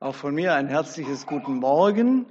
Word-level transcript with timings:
Auch 0.00 0.14
von 0.14 0.32
mir 0.32 0.54
ein 0.54 0.68
herzliches 0.68 1.26
Guten 1.26 1.54
Morgen. 1.54 2.26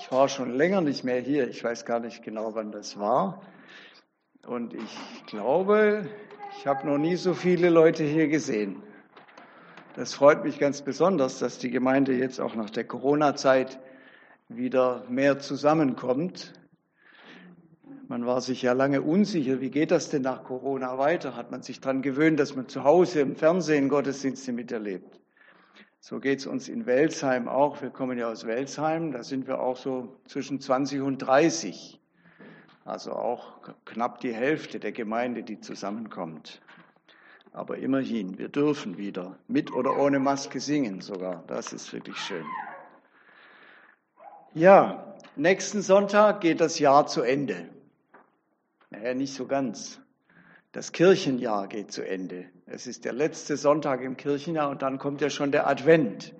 Ich 0.00 0.10
war 0.10 0.28
schon 0.28 0.52
länger 0.56 0.80
nicht 0.80 1.04
mehr 1.04 1.20
hier. 1.20 1.48
Ich 1.48 1.62
weiß 1.62 1.84
gar 1.84 2.00
nicht 2.00 2.24
genau, 2.24 2.56
wann 2.56 2.72
das 2.72 2.98
war. 2.98 3.40
Und 4.44 4.74
ich 4.74 5.26
glaube, 5.26 6.08
ich 6.58 6.66
habe 6.66 6.84
noch 6.88 6.98
nie 6.98 7.14
so 7.14 7.34
viele 7.34 7.70
Leute 7.70 8.02
hier 8.02 8.26
gesehen. 8.26 8.82
Das 9.94 10.12
freut 10.12 10.42
mich 10.42 10.58
ganz 10.58 10.82
besonders, 10.82 11.38
dass 11.38 11.58
die 11.58 11.70
Gemeinde 11.70 12.14
jetzt 12.14 12.40
auch 12.40 12.56
nach 12.56 12.70
der 12.70 12.82
Corona-Zeit 12.82 13.78
wieder 14.48 15.04
mehr 15.08 15.38
zusammenkommt. 15.38 16.52
Man 18.08 18.26
war 18.26 18.40
sich 18.40 18.62
ja 18.62 18.72
lange 18.72 19.02
unsicher, 19.02 19.60
wie 19.60 19.70
geht 19.70 19.92
das 19.92 20.08
denn 20.08 20.22
nach 20.22 20.42
Corona 20.42 20.98
weiter? 20.98 21.36
Hat 21.36 21.52
man 21.52 21.62
sich 21.62 21.80
daran 21.80 22.02
gewöhnt, 22.02 22.40
dass 22.40 22.56
man 22.56 22.66
zu 22.66 22.82
Hause 22.82 23.20
im 23.20 23.36
Fernsehen 23.36 23.88
Gottesdienste 23.88 24.50
miterlebt? 24.50 25.20
So 26.08 26.20
geht 26.20 26.38
es 26.38 26.46
uns 26.46 26.68
in 26.68 26.86
Welsheim 26.86 27.48
auch. 27.48 27.82
Wir 27.82 27.90
kommen 27.90 28.16
ja 28.16 28.28
aus 28.28 28.46
Welsheim, 28.46 29.10
da 29.10 29.24
sind 29.24 29.48
wir 29.48 29.58
auch 29.58 29.76
so 29.76 30.20
zwischen 30.28 30.60
20 30.60 31.00
und 31.00 31.18
30. 31.18 32.00
Also 32.84 33.10
auch 33.10 33.58
knapp 33.84 34.20
die 34.20 34.32
Hälfte 34.32 34.78
der 34.78 34.92
Gemeinde, 34.92 35.42
die 35.42 35.58
zusammenkommt. 35.58 36.62
Aber 37.52 37.78
immerhin, 37.78 38.38
wir 38.38 38.48
dürfen 38.48 38.98
wieder 38.98 39.36
mit 39.48 39.72
oder 39.72 39.98
ohne 39.98 40.20
Maske 40.20 40.60
singen 40.60 41.00
sogar. 41.00 41.42
Das 41.48 41.72
ist 41.72 41.92
wirklich 41.92 42.18
schön. 42.18 42.46
Ja, 44.54 45.16
nächsten 45.34 45.82
Sonntag 45.82 46.40
geht 46.40 46.60
das 46.60 46.78
Jahr 46.78 47.08
zu 47.08 47.22
Ende. 47.22 47.68
Naja, 48.90 49.12
nicht 49.12 49.34
so 49.34 49.48
ganz. 49.48 50.00
Das 50.76 50.92
Kirchenjahr 50.92 51.68
geht 51.68 51.90
zu 51.90 52.06
Ende. 52.06 52.44
Es 52.66 52.86
ist 52.86 53.06
der 53.06 53.14
letzte 53.14 53.56
Sonntag 53.56 54.02
im 54.02 54.18
Kirchenjahr 54.18 54.68
und 54.68 54.82
dann 54.82 54.98
kommt 54.98 55.22
ja 55.22 55.30
schon 55.30 55.50
der 55.50 55.66
Advent, 55.66 56.34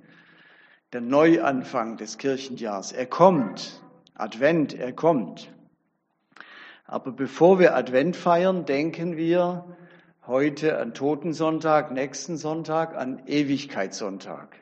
der 0.93 1.01
Neuanfang 1.01 1.97
des 1.97 2.19
Kirchenjahrs. 2.19 2.93
Er 2.93 3.07
kommt. 3.07 3.83
Advent, 4.13 4.75
er 4.75 4.93
kommt. 4.93 5.51
Aber 6.85 7.13
bevor 7.13 7.59
wir 7.59 7.75
Advent 7.75 8.15
feiern, 8.15 8.67
denken 8.67 9.17
wir 9.17 9.75
heute 10.27 10.77
an 10.81 10.93
Totensonntag, 10.93 11.91
nächsten 11.91 12.37
Sonntag, 12.37 12.95
an 12.95 13.23
Ewigkeitssonntag. 13.27 14.55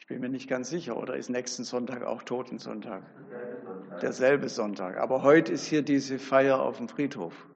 Ich 0.00 0.08
bin 0.08 0.20
mir 0.20 0.30
nicht 0.30 0.48
ganz 0.48 0.68
sicher, 0.68 0.96
oder 0.96 1.14
ist 1.14 1.30
nächsten 1.30 1.62
Sonntag 1.62 2.02
auch 2.02 2.24
Totensonntag? 2.24 3.04
Derselbe 4.02 4.48
Sonntag. 4.48 4.96
Aber 4.96 5.22
heute 5.22 5.52
ist 5.52 5.66
hier 5.66 5.82
diese 5.82 6.18
Feier 6.18 6.60
auf 6.60 6.78
dem 6.78 6.88
Friedhof. 6.88 7.46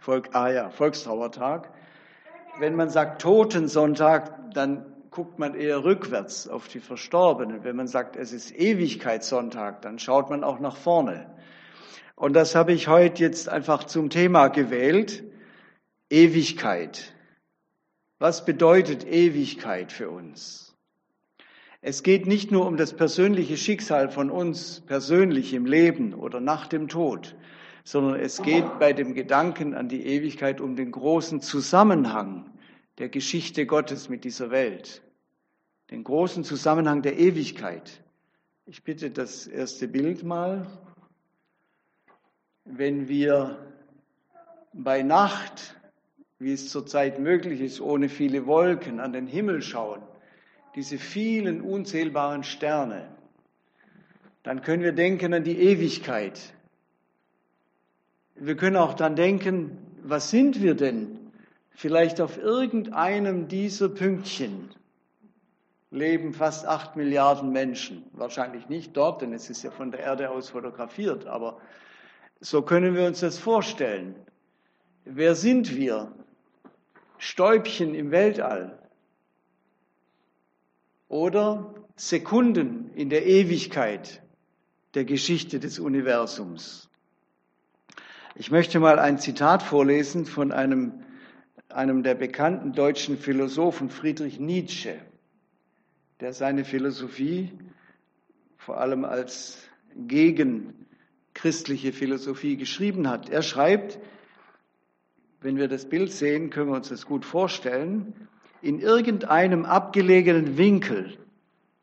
Volk, 0.00 0.30
ah 0.32 0.48
ja, 0.48 0.70
Volkstrauertag. 0.70 1.70
Wenn 2.58 2.74
man 2.74 2.88
sagt 2.88 3.20
Totensonntag, 3.20 4.52
dann 4.54 4.86
guckt 5.10 5.38
man 5.38 5.54
eher 5.54 5.84
rückwärts 5.84 6.48
auf 6.48 6.68
die 6.68 6.80
Verstorbenen. 6.80 7.64
Wenn 7.64 7.76
man 7.76 7.86
sagt, 7.86 8.16
es 8.16 8.32
ist 8.32 8.50
Ewigkeitssonntag, 8.56 9.82
dann 9.82 9.98
schaut 9.98 10.30
man 10.30 10.42
auch 10.42 10.58
nach 10.58 10.76
vorne. 10.76 11.26
Und 12.16 12.32
das 12.32 12.54
habe 12.54 12.72
ich 12.72 12.88
heute 12.88 13.22
jetzt 13.22 13.48
einfach 13.48 13.84
zum 13.84 14.08
Thema 14.08 14.48
gewählt. 14.48 15.22
Ewigkeit. 16.08 17.14
Was 18.18 18.44
bedeutet 18.44 19.06
Ewigkeit 19.06 19.92
für 19.92 20.08
uns? 20.08 20.74
Es 21.82 22.02
geht 22.02 22.26
nicht 22.26 22.50
nur 22.52 22.66
um 22.66 22.76
das 22.76 22.94
persönliche 22.94 23.56
Schicksal 23.56 24.10
von 24.10 24.30
uns 24.30 24.80
persönlich 24.80 25.52
im 25.52 25.66
Leben 25.66 26.14
oder 26.14 26.40
nach 26.40 26.66
dem 26.66 26.88
Tod, 26.88 27.36
sondern 27.90 28.20
es 28.20 28.40
geht 28.40 28.78
bei 28.78 28.92
dem 28.92 29.14
Gedanken 29.14 29.74
an 29.74 29.88
die 29.88 30.06
Ewigkeit 30.06 30.60
um 30.60 30.76
den 30.76 30.92
großen 30.92 31.40
Zusammenhang 31.40 32.48
der 32.98 33.08
Geschichte 33.08 33.66
Gottes 33.66 34.08
mit 34.08 34.22
dieser 34.22 34.52
Welt, 34.52 35.02
den 35.90 36.04
großen 36.04 36.44
Zusammenhang 36.44 37.02
der 37.02 37.18
Ewigkeit. 37.18 38.04
Ich 38.66 38.84
bitte 38.84 39.10
das 39.10 39.48
erste 39.48 39.88
Bild 39.88 40.22
mal. 40.22 40.68
Wenn 42.64 43.08
wir 43.08 43.58
bei 44.72 45.02
Nacht, 45.02 45.74
wie 46.38 46.52
es 46.52 46.70
zurzeit 46.70 47.18
möglich 47.18 47.60
ist, 47.60 47.80
ohne 47.80 48.08
viele 48.08 48.46
Wolken 48.46 49.00
an 49.00 49.12
den 49.12 49.26
Himmel 49.26 49.62
schauen, 49.62 50.00
diese 50.76 50.96
vielen 50.96 51.60
unzählbaren 51.60 52.44
Sterne, 52.44 53.08
dann 54.44 54.62
können 54.62 54.84
wir 54.84 54.92
denken 54.92 55.34
an 55.34 55.42
die 55.42 55.58
Ewigkeit, 55.58 56.54
wir 58.40 58.56
können 58.56 58.76
auch 58.76 58.94
dann 58.94 59.16
denken, 59.16 59.78
was 60.02 60.30
sind 60.30 60.62
wir 60.62 60.74
denn? 60.74 61.18
Vielleicht 61.70 62.20
auf 62.20 62.38
irgendeinem 62.38 63.48
dieser 63.48 63.88
Pünktchen 63.88 64.70
leben 65.90 66.32
fast 66.32 66.66
acht 66.66 66.96
Milliarden 66.96 67.52
Menschen. 67.52 68.04
Wahrscheinlich 68.12 68.68
nicht 68.68 68.96
dort, 68.96 69.22
denn 69.22 69.32
es 69.32 69.50
ist 69.50 69.62
ja 69.62 69.70
von 69.70 69.90
der 69.90 70.00
Erde 70.00 70.30
aus 70.30 70.50
fotografiert, 70.50 71.26
aber 71.26 71.58
so 72.40 72.62
können 72.62 72.94
wir 72.94 73.06
uns 73.06 73.20
das 73.20 73.38
vorstellen. 73.38 74.14
Wer 75.04 75.34
sind 75.34 75.76
wir? 75.76 76.12
Stäubchen 77.18 77.94
im 77.94 78.10
Weltall 78.10 78.78
oder 81.08 81.74
Sekunden 81.96 82.90
in 82.94 83.10
der 83.10 83.26
Ewigkeit 83.26 84.22
der 84.94 85.04
Geschichte 85.04 85.60
des 85.60 85.78
Universums. 85.78 86.89
Ich 88.36 88.52
möchte 88.52 88.78
mal 88.78 89.00
ein 89.00 89.18
Zitat 89.18 89.62
vorlesen 89.62 90.24
von 90.24 90.52
einem, 90.52 90.92
einem 91.68 92.04
der 92.04 92.14
bekannten 92.14 92.72
deutschen 92.72 93.18
Philosophen, 93.18 93.90
Friedrich 93.90 94.38
Nietzsche, 94.38 94.94
der 96.20 96.32
seine 96.32 96.64
Philosophie 96.64 97.50
vor 98.56 98.80
allem 98.80 99.04
als 99.04 99.58
gegen 99.96 100.86
christliche 101.34 101.92
Philosophie 101.92 102.56
geschrieben 102.56 103.08
hat. 103.08 103.28
Er 103.30 103.42
schreibt, 103.42 103.98
wenn 105.40 105.56
wir 105.56 105.66
das 105.66 105.86
Bild 105.86 106.12
sehen, 106.12 106.50
können 106.50 106.68
wir 106.70 106.76
uns 106.76 106.90
das 106.90 107.06
gut 107.06 107.24
vorstellen, 107.24 108.28
in 108.62 108.78
irgendeinem 108.78 109.64
abgelegenen 109.64 110.56
Winkel 110.56 111.16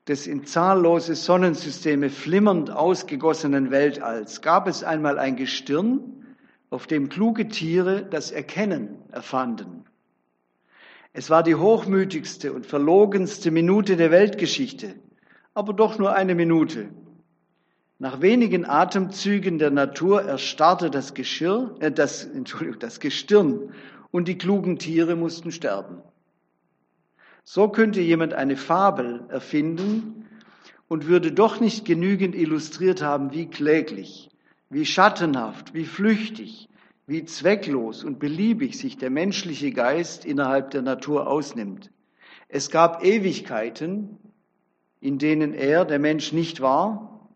des 0.07 0.27
in 0.27 0.45
zahllose 0.45 1.15
Sonnensysteme 1.15 2.09
flimmernd 2.09 2.71
ausgegossenen 2.71 3.69
Weltalls 3.71 4.41
gab 4.41 4.67
es 4.67 4.83
einmal 4.83 5.19
ein 5.19 5.35
Gestirn, 5.35 6.23
auf 6.69 6.87
dem 6.87 7.09
kluge 7.09 7.47
Tiere 7.47 8.05
das 8.05 8.31
Erkennen 8.31 8.97
erfanden. 9.11 9.85
Es 11.13 11.29
war 11.29 11.41
die 11.43 11.55
hochmütigste 11.55 12.53
und 12.53 12.65
verlogenste 12.65 13.51
Minute 13.51 13.95
der 13.95 14.11
Weltgeschichte, 14.11 14.95
aber 15.53 15.73
doch 15.73 15.97
nur 15.97 16.13
eine 16.13 16.35
Minute. 16.35 16.89
Nach 17.99 18.21
wenigen 18.21 18.65
Atemzügen 18.65 19.57
der 19.57 19.71
Natur 19.71 20.21
erstarrte 20.21 20.91
das 20.91 21.15
Geschirr, 21.15 21.75
äh, 21.79 21.91
das, 21.91 22.25
Entschuldigung, 22.25 22.79
das 22.79 22.99
Gestirn 22.99 23.73
und 24.11 24.27
die 24.27 24.37
klugen 24.37 24.77
Tiere 24.77 25.15
mussten 25.15 25.51
sterben. 25.51 26.03
So 27.43 27.69
könnte 27.69 28.01
jemand 28.01 28.33
eine 28.33 28.57
Fabel 28.57 29.25
erfinden 29.29 30.27
und 30.87 31.07
würde 31.07 31.31
doch 31.31 31.59
nicht 31.59 31.85
genügend 31.85 32.35
illustriert 32.35 33.01
haben, 33.01 33.31
wie 33.31 33.47
kläglich 33.47 34.29
wie 34.69 34.85
schattenhaft, 34.85 35.73
wie 35.73 35.85
flüchtig, 35.85 36.69
wie 37.05 37.23
zwecklos 37.25 38.03
und 38.03 38.19
beliebig 38.19 38.77
sich 38.77 38.97
der 38.97 39.09
menschliche 39.09 39.71
Geist 39.71 40.25
innerhalb 40.25 40.71
der 40.71 40.81
Natur 40.81 41.27
ausnimmt. 41.27 41.91
Es 42.49 42.69
gab 42.69 43.03
Ewigkeiten, 43.03 44.17
in 44.99 45.17
denen 45.17 45.53
er, 45.53 45.85
der 45.85 45.99
Mensch, 45.99 46.33
nicht 46.33 46.59
war. 46.59 47.29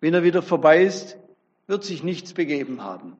Wenn 0.00 0.14
er 0.14 0.22
wieder 0.22 0.42
vorbei 0.42 0.84
ist, 0.84 1.18
wird 1.66 1.84
sich 1.84 2.02
nichts 2.02 2.32
begeben 2.32 2.82
haben. 2.82 3.16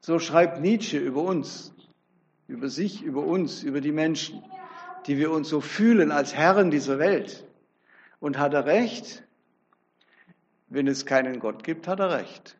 So 0.00 0.18
schreibt 0.18 0.60
Nietzsche 0.60 0.98
über 0.98 1.22
uns, 1.22 1.74
über 2.46 2.68
sich, 2.68 3.02
über 3.02 3.24
uns, 3.24 3.62
über 3.62 3.80
die 3.80 3.92
Menschen, 3.92 4.42
die 5.06 5.16
wir 5.16 5.30
uns 5.30 5.48
so 5.48 5.62
fühlen 5.62 6.12
als 6.12 6.34
Herren 6.34 6.70
dieser 6.70 6.98
Welt. 6.98 7.46
Und 8.20 8.38
hat 8.38 8.52
er 8.52 8.66
recht? 8.66 9.24
Wenn 10.74 10.88
es 10.88 11.06
keinen 11.06 11.38
Gott 11.38 11.62
gibt, 11.62 11.86
hat 11.86 12.00
er 12.00 12.10
recht. 12.10 12.56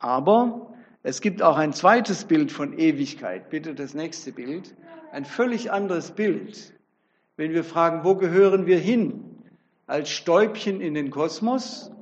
Aber 0.00 0.74
es 1.04 1.20
gibt 1.20 1.42
auch 1.42 1.56
ein 1.56 1.72
zweites 1.72 2.24
Bild 2.24 2.50
von 2.50 2.76
Ewigkeit. 2.76 3.50
Bitte 3.50 3.72
das 3.76 3.94
nächste 3.94 4.32
Bild. 4.32 4.74
Ein 5.12 5.24
völlig 5.24 5.70
anderes 5.70 6.10
Bild. 6.10 6.74
Wenn 7.36 7.52
wir 7.52 7.62
fragen, 7.62 8.02
wo 8.02 8.16
gehören 8.16 8.66
wir 8.66 8.78
hin? 8.78 9.44
Als 9.86 10.10
Stäubchen 10.10 10.80
in 10.80 10.94
den 10.94 11.10
Kosmos 11.10 11.92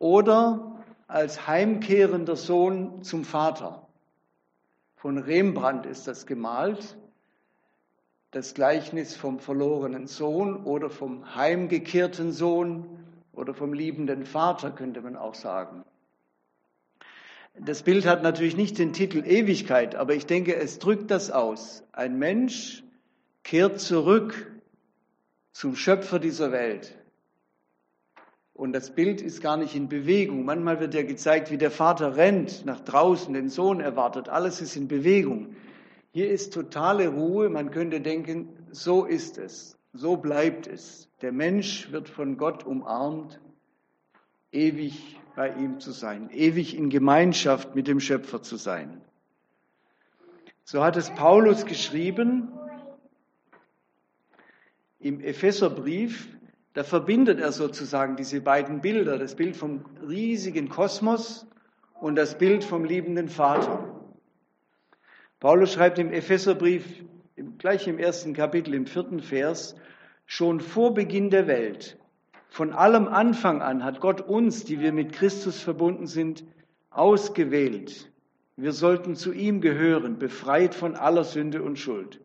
oder 0.00 0.82
als 1.06 1.46
heimkehrender 1.46 2.34
Sohn 2.34 3.04
zum 3.04 3.22
Vater? 3.22 3.86
Von 4.96 5.18
Rembrandt 5.18 5.86
ist 5.86 6.08
das 6.08 6.26
gemalt 6.26 6.96
das 8.34 8.54
Gleichnis 8.54 9.14
vom 9.14 9.38
verlorenen 9.38 10.08
Sohn 10.08 10.64
oder 10.64 10.90
vom 10.90 11.36
heimgekehrten 11.36 12.32
Sohn 12.32 12.98
oder 13.32 13.54
vom 13.54 13.72
liebenden 13.72 14.26
Vater, 14.26 14.72
könnte 14.72 15.00
man 15.02 15.16
auch 15.16 15.34
sagen. 15.34 15.84
Das 17.56 17.84
Bild 17.84 18.06
hat 18.06 18.24
natürlich 18.24 18.56
nicht 18.56 18.78
den 18.78 18.92
Titel 18.92 19.22
Ewigkeit, 19.24 19.94
aber 19.94 20.14
ich 20.14 20.26
denke, 20.26 20.56
es 20.56 20.80
drückt 20.80 21.12
das 21.12 21.30
aus. 21.30 21.84
Ein 21.92 22.18
Mensch 22.18 22.82
kehrt 23.44 23.78
zurück 23.80 24.50
zum 25.52 25.76
Schöpfer 25.76 26.18
dieser 26.18 26.50
Welt. 26.50 26.98
Und 28.52 28.72
das 28.72 28.90
Bild 28.90 29.20
ist 29.20 29.40
gar 29.40 29.56
nicht 29.56 29.76
in 29.76 29.88
Bewegung. 29.88 30.44
Manchmal 30.44 30.80
wird 30.80 30.94
ja 30.94 31.02
gezeigt, 31.02 31.52
wie 31.52 31.58
der 31.58 31.70
Vater 31.70 32.16
rennt 32.16 32.66
nach 32.66 32.80
draußen, 32.80 33.32
den 33.32 33.48
Sohn 33.48 33.80
erwartet. 33.80 34.28
Alles 34.28 34.60
ist 34.60 34.74
in 34.74 34.88
Bewegung. 34.88 35.54
Hier 36.14 36.30
ist 36.30 36.54
totale 36.54 37.08
Ruhe. 37.08 37.48
Man 37.48 37.72
könnte 37.72 38.00
denken, 38.00 38.48
so 38.70 39.04
ist 39.04 39.36
es, 39.36 39.76
so 39.92 40.16
bleibt 40.16 40.68
es. 40.68 41.08
Der 41.22 41.32
Mensch 41.32 41.90
wird 41.90 42.08
von 42.08 42.36
Gott 42.36 42.64
umarmt, 42.64 43.40
ewig 44.52 45.18
bei 45.34 45.52
ihm 45.52 45.80
zu 45.80 45.90
sein, 45.90 46.30
ewig 46.30 46.76
in 46.76 46.88
Gemeinschaft 46.88 47.74
mit 47.74 47.88
dem 47.88 47.98
Schöpfer 47.98 48.42
zu 48.42 48.54
sein. 48.54 49.00
So 50.62 50.84
hat 50.84 50.96
es 50.96 51.10
Paulus 51.10 51.66
geschrieben 51.66 52.52
im 55.00 55.20
Epheserbrief, 55.20 56.28
da 56.74 56.84
verbindet 56.84 57.40
er 57.40 57.50
sozusagen 57.50 58.14
diese 58.14 58.40
beiden 58.40 58.82
Bilder, 58.82 59.18
das 59.18 59.34
Bild 59.34 59.56
vom 59.56 59.84
riesigen 60.06 60.68
Kosmos 60.68 61.44
und 62.00 62.14
das 62.14 62.38
Bild 62.38 62.62
vom 62.62 62.84
liebenden 62.84 63.28
Vater. 63.28 63.93
Paulus 65.44 65.74
schreibt 65.74 65.98
im 65.98 66.10
Epheserbrief, 66.10 67.04
gleich 67.58 67.86
im 67.86 67.98
ersten 67.98 68.32
Kapitel, 68.32 68.72
im 68.72 68.86
vierten 68.86 69.20
Vers, 69.20 69.76
schon 70.24 70.58
vor 70.58 70.94
Beginn 70.94 71.28
der 71.28 71.46
Welt, 71.46 71.98
von 72.48 72.72
allem 72.72 73.08
Anfang 73.08 73.60
an 73.60 73.84
hat 73.84 74.00
Gott 74.00 74.22
uns, 74.22 74.64
die 74.64 74.80
wir 74.80 74.90
mit 74.90 75.12
Christus 75.12 75.60
verbunden 75.60 76.06
sind, 76.06 76.44
ausgewählt. 76.88 78.10
Wir 78.56 78.72
sollten 78.72 79.16
zu 79.16 79.34
ihm 79.34 79.60
gehören, 79.60 80.18
befreit 80.18 80.74
von 80.74 80.96
aller 80.96 81.24
Sünde 81.24 81.62
und 81.62 81.78
Schuld. 81.78 82.22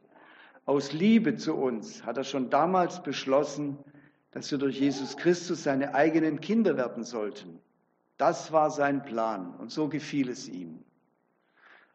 Aus 0.65 0.93
Liebe 0.93 1.35
zu 1.35 1.55
uns 1.55 2.05
hat 2.05 2.15
er 2.15 2.23
schon 2.23 2.49
damals 2.49 3.03
beschlossen, 3.03 3.79
dass 4.31 4.49
wir 4.49 4.59
durch 4.59 4.79
Jesus 4.79 5.17
Christus 5.17 5.63
seine 5.63 5.93
eigenen 5.93 6.39
Kinder 6.39 6.77
werden 6.77 7.03
sollten. 7.03 7.59
Das 8.15 8.53
war 8.53 8.71
sein 8.71 9.03
Plan 9.03 9.55
und 9.57 9.71
so 9.71 9.89
gefiel 9.89 10.29
es 10.29 10.47
ihm. 10.47 10.85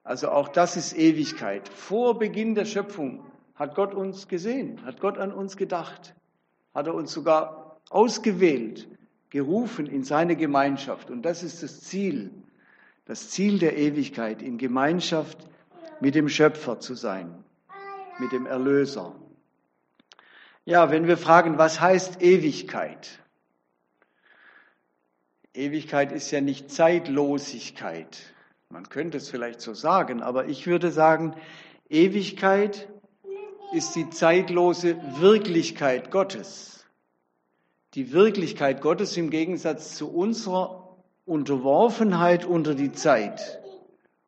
Also 0.04 0.28
auch 0.28 0.48
das 0.48 0.76
ist 0.76 0.96
Ewigkeit. 0.96 1.66
Vor 1.68 2.18
Beginn 2.18 2.54
der 2.54 2.66
Schöpfung 2.66 3.24
hat 3.54 3.74
Gott 3.74 3.94
uns 3.94 4.28
gesehen, 4.28 4.84
hat 4.84 5.00
Gott 5.00 5.16
an 5.16 5.32
uns 5.32 5.56
gedacht, 5.56 6.14
hat 6.74 6.86
er 6.86 6.94
uns 6.94 7.12
sogar 7.12 7.80
ausgewählt, 7.88 8.86
gerufen 9.30 9.86
in 9.86 10.04
seine 10.04 10.36
Gemeinschaft. 10.36 11.10
Und 11.10 11.22
das 11.22 11.42
ist 11.42 11.62
das 11.62 11.80
Ziel, 11.80 12.30
das 13.06 13.30
Ziel 13.30 13.58
der 13.58 13.78
Ewigkeit, 13.78 14.42
in 14.42 14.58
Gemeinschaft 14.58 15.38
mit 16.00 16.14
dem 16.14 16.28
Schöpfer 16.28 16.80
zu 16.80 16.94
sein, 16.94 17.42
mit 18.18 18.30
dem 18.32 18.44
Erlöser. 18.44 19.14
Ja, 20.66 20.90
wenn 20.90 21.06
wir 21.06 21.16
fragen, 21.16 21.56
was 21.56 21.80
heißt 21.80 22.20
Ewigkeit? 22.22 23.18
Ewigkeit 25.54 26.12
ist 26.12 26.30
ja 26.30 26.40
nicht 26.40 26.70
Zeitlosigkeit. 26.70 28.33
Man 28.74 28.88
könnte 28.88 29.18
es 29.18 29.30
vielleicht 29.30 29.60
so 29.60 29.72
sagen, 29.72 30.20
aber 30.20 30.46
ich 30.46 30.66
würde 30.66 30.90
sagen, 30.90 31.36
Ewigkeit 31.88 32.88
ist 33.72 33.94
die 33.94 34.10
zeitlose 34.10 34.96
Wirklichkeit 35.20 36.10
Gottes. 36.10 36.84
Die 37.94 38.10
Wirklichkeit 38.10 38.80
Gottes 38.80 39.16
im 39.16 39.30
Gegensatz 39.30 39.94
zu 39.94 40.12
unserer 40.12 40.96
Unterworfenheit 41.24 42.46
unter 42.46 42.74
die 42.74 42.90
Zeit 42.90 43.62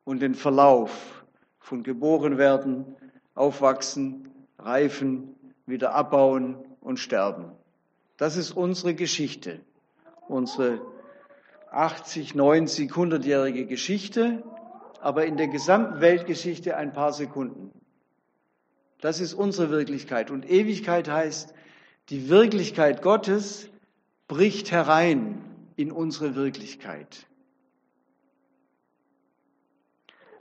und 0.04 0.22
den 0.22 0.36
Verlauf 0.36 1.24
von 1.58 1.82
geboren 1.82 2.38
werden, 2.38 2.94
aufwachsen, 3.34 4.28
reifen, 4.60 5.34
wieder 5.66 5.92
abbauen 5.92 6.54
und 6.80 7.00
sterben. 7.00 7.50
Das 8.16 8.36
ist 8.36 8.52
unsere 8.52 8.94
Geschichte, 8.94 9.58
unsere 10.28 10.80
80, 11.76 12.34
90, 12.34 12.90
100-jährige 12.90 13.66
Geschichte, 13.66 14.42
aber 15.00 15.26
in 15.26 15.36
der 15.36 15.48
gesamten 15.48 16.00
Weltgeschichte 16.00 16.76
ein 16.76 16.92
paar 16.92 17.12
Sekunden. 17.12 17.70
Das 19.00 19.20
ist 19.20 19.34
unsere 19.34 19.70
Wirklichkeit. 19.70 20.30
Und 20.30 20.48
Ewigkeit 20.48 21.08
heißt, 21.08 21.52
die 22.08 22.28
Wirklichkeit 22.30 23.02
Gottes 23.02 23.68
bricht 24.26 24.70
herein 24.70 25.44
in 25.76 25.92
unsere 25.92 26.34
Wirklichkeit. 26.34 27.26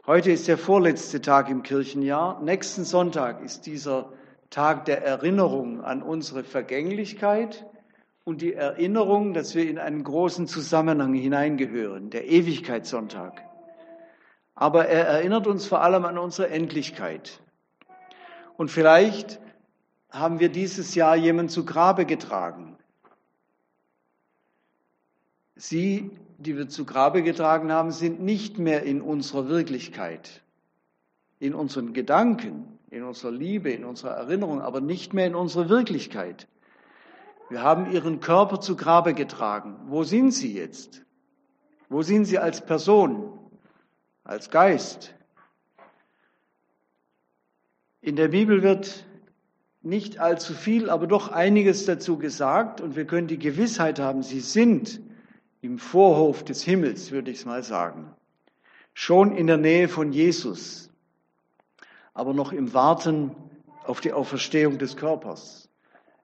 Heute 0.08 0.32
ist 0.32 0.48
der 0.48 0.58
vorletzte 0.58 1.20
Tag 1.20 1.50
im 1.50 1.64
Kirchenjahr. 1.64 2.42
Nächsten 2.42 2.86
Sonntag 2.86 3.44
ist 3.44 3.66
dieser 3.66 4.14
Tag 4.52 4.86
der 4.86 5.04
Erinnerung 5.04 5.82
an 5.82 6.02
unsere 6.02 6.44
Vergänglichkeit 6.44 7.66
und 8.26 8.42
die 8.42 8.54
Erinnerung, 8.54 9.34
dass 9.34 9.54
wir 9.56 9.70
in 9.70 9.78
einen 9.78 10.04
großen 10.04 10.48
Zusammenhang 10.48 11.14
hineingehören, 11.14 12.10
der 12.10 12.28
Ewigkeitssonntag. 12.28 13.44
Aber 14.56 14.88
er 14.88 15.06
erinnert 15.06 15.48
uns 15.48 15.68
vor 15.68 15.82
allem 15.82 16.06
an 16.06 16.18
unsere 16.18 16.50
Endlichkeit. 16.50 17.40
Und 18.58 18.72
vielleicht 18.72 19.40
haben 20.10 20.40
wir 20.40 20.50
dieses 20.50 20.96
Jahr 20.96 21.16
jemanden 21.16 21.50
zu 21.50 21.66
Grabe 21.66 22.06
getragen. 22.06 22.78
Sie, 25.56 26.10
die 26.40 26.58
wir 26.58 26.68
zu 26.68 26.84
Grabe 26.84 27.22
getragen 27.22 27.72
haben, 27.72 27.92
sind 27.92 28.22
nicht 28.22 28.58
mehr 28.58 28.84
in 28.84 29.02
unserer 29.02 29.50
Wirklichkeit, 29.50 30.42
in 31.40 31.54
unseren 31.54 31.94
Gedanken, 31.94 32.80
in 32.90 33.04
unserer 33.04 33.32
Liebe, 33.32 33.70
in 33.70 33.86
unserer 33.86 34.12
Erinnerung, 34.12 34.62
aber 34.62 34.82
nicht 34.82 35.14
mehr 35.14 35.28
in 35.28 35.36
unserer 35.36 35.70
Wirklichkeit. 35.70 36.48
Wir 37.50 37.62
haben 37.62 37.92
ihren 37.92 38.20
Körper 38.20 38.60
zu 38.60 38.76
Grabe 38.76 39.14
getragen. 39.14 39.78
Wo 39.88 40.04
sind 40.04 40.32
sie 40.32 40.54
jetzt? 40.54 41.06
Wo 41.90 42.02
sind 42.02 42.26
sie 42.26 42.40
als 42.40 42.66
Person, 42.66 43.40
als 44.24 44.50
Geist? 44.50 45.14
In 48.02 48.16
der 48.16 48.30
Bibel 48.30 48.64
wird 48.64 49.06
nicht 49.82 50.20
allzu 50.20 50.54
viel, 50.54 50.90
aber 50.90 51.06
doch 51.06 51.32
einiges 51.32 51.86
dazu 51.86 52.18
gesagt 52.18 52.82
und 52.82 52.96
wir 52.96 53.06
können 53.06 53.28
die 53.28 53.38
Gewissheit 53.38 54.00
haben, 54.00 54.24
sie 54.24 54.40
sind 54.40 55.00
im 55.62 55.78
Vorhof 55.78 56.44
des 56.44 56.64
Himmels, 56.64 57.12
würde 57.12 57.30
ich 57.30 57.40
es 57.40 57.46
mal 57.46 57.64
sagen. 57.64 58.12
Schon 58.94 59.36
in 59.36 59.46
der 59.46 59.58
Nähe 59.58 59.88
von 59.88 60.12
Jesus, 60.12 60.90
aber 62.14 62.34
noch 62.34 62.52
im 62.52 62.74
Warten 62.74 63.36
auf 63.84 64.02
die 64.02 64.14
Auferstehung 64.14 64.80
des 64.80 64.98
Körpers. 64.98 65.65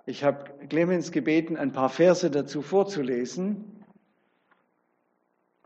Ich 0.06 0.24
habe 0.24 0.46
Clemens 0.68 1.12
gebeten, 1.12 1.58
ein 1.58 1.72
paar 1.72 1.90
Verse 1.90 2.30
dazu 2.32 2.62
vorzulesen. 2.62 3.84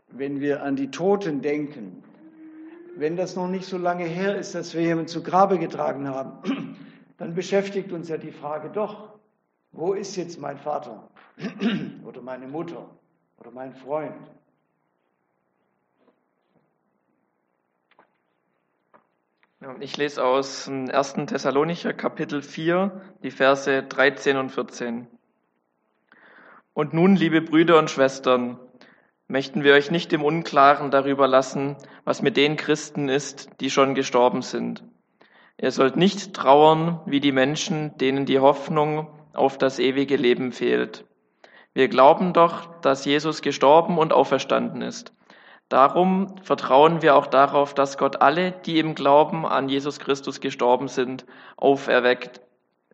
Wenn 0.08 0.40
wir 0.40 0.62
an 0.62 0.76
die 0.76 0.90
Toten 0.90 1.40
denken, 1.40 2.02
wenn 2.96 3.16
das 3.16 3.36
noch 3.36 3.48
nicht 3.48 3.66
so 3.66 3.78
lange 3.78 4.04
her 4.04 4.36
ist, 4.36 4.54
dass 4.54 4.74
wir 4.74 4.82
jemanden 4.82 5.08
zu 5.08 5.22
Grabe 5.22 5.58
getragen 5.58 6.08
haben, 6.08 6.76
dann 7.18 7.34
beschäftigt 7.34 7.92
uns 7.92 8.08
ja 8.08 8.16
die 8.16 8.32
Frage 8.32 8.70
doch, 8.70 9.18
wo 9.72 9.92
ist 9.92 10.16
jetzt 10.16 10.40
mein 10.40 10.58
Vater 10.58 11.08
oder 12.04 12.22
meine 12.22 12.46
Mutter 12.46 12.88
oder 13.38 13.50
mein 13.50 13.74
Freund? 13.74 14.30
Ich 19.80 19.96
lese 19.96 20.22
aus 20.22 20.68
1. 20.68 21.14
Thessalonicher 21.28 21.94
Kapitel 21.94 22.42
4, 22.42 23.00
die 23.22 23.30
Verse 23.30 23.82
13 23.82 24.36
und 24.36 24.50
14. 24.50 25.06
Und 26.74 26.92
nun, 26.92 27.16
liebe 27.16 27.40
Brüder 27.40 27.78
und 27.78 27.88
Schwestern, 27.88 28.58
möchten 29.28 29.64
wir 29.64 29.72
euch 29.72 29.90
nicht 29.90 30.12
im 30.12 30.22
Unklaren 30.22 30.90
darüber 30.90 31.26
lassen, 31.26 31.76
was 32.04 32.20
mit 32.20 32.36
den 32.36 32.58
Christen 32.58 33.08
ist, 33.08 33.48
die 33.60 33.70
schon 33.70 33.94
gestorben 33.94 34.42
sind. 34.42 34.84
Ihr 35.58 35.70
sollt 35.70 35.96
nicht 35.96 36.34
trauern 36.34 37.00
wie 37.06 37.20
die 37.20 37.32
Menschen, 37.32 37.96
denen 37.96 38.26
die 38.26 38.40
Hoffnung 38.40 39.08
auf 39.32 39.56
das 39.56 39.78
ewige 39.78 40.16
Leben 40.16 40.52
fehlt. 40.52 41.06
Wir 41.72 41.88
glauben 41.88 42.34
doch, 42.34 42.78
dass 42.82 43.06
Jesus 43.06 43.40
gestorben 43.40 43.96
und 43.96 44.12
auferstanden 44.12 44.82
ist. 44.82 45.14
Darum 45.68 46.36
vertrauen 46.42 47.02
wir 47.02 47.16
auch 47.16 47.26
darauf, 47.26 47.74
dass 47.74 47.98
Gott 47.98 48.22
alle, 48.22 48.52
die 48.52 48.78
im 48.78 48.94
Glauben 48.94 49.44
an 49.44 49.68
Jesus 49.68 49.98
Christus 49.98 50.40
gestorben 50.40 50.86
sind, 50.86 51.26
auferweckt. 51.56 52.40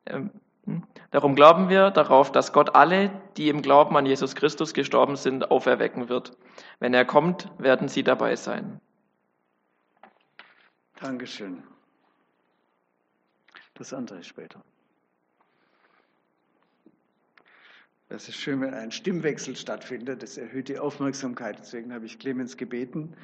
Ähm, 0.06 0.30
hm? 0.64 0.82
Darum 1.10 1.34
glauben 1.34 1.68
wir 1.68 1.90
darauf, 1.90 2.32
dass 2.32 2.54
Gott 2.54 2.74
alle, 2.74 3.10
die 3.36 3.50
im 3.50 3.60
Glauben 3.60 3.96
an 3.96 4.06
Jesus 4.06 4.34
Christus 4.34 4.72
gestorben 4.72 5.16
sind, 5.16 5.50
auferwecken 5.50 6.08
wird. 6.08 6.36
Wenn 6.78 6.94
er 6.94 7.04
kommt, 7.04 7.50
werden 7.58 7.88
sie 7.88 8.02
dabei 8.02 8.36
sein. 8.36 8.80
Dankeschön. 10.98 11.62
Das 13.74 13.92
andere 13.92 14.22
später. 14.22 14.62
Das 18.12 18.28
ist 18.28 18.36
schön, 18.36 18.60
wenn 18.60 18.74
ein 18.74 18.92
Stimmwechsel 18.92 19.56
stattfindet. 19.56 20.22
Das 20.22 20.36
erhöht 20.36 20.68
die 20.68 20.78
Aufmerksamkeit. 20.78 21.58
Deswegen 21.58 21.94
habe 21.94 22.04
ich 22.04 22.18
Clemens 22.18 22.58
gebeten, 22.58 23.14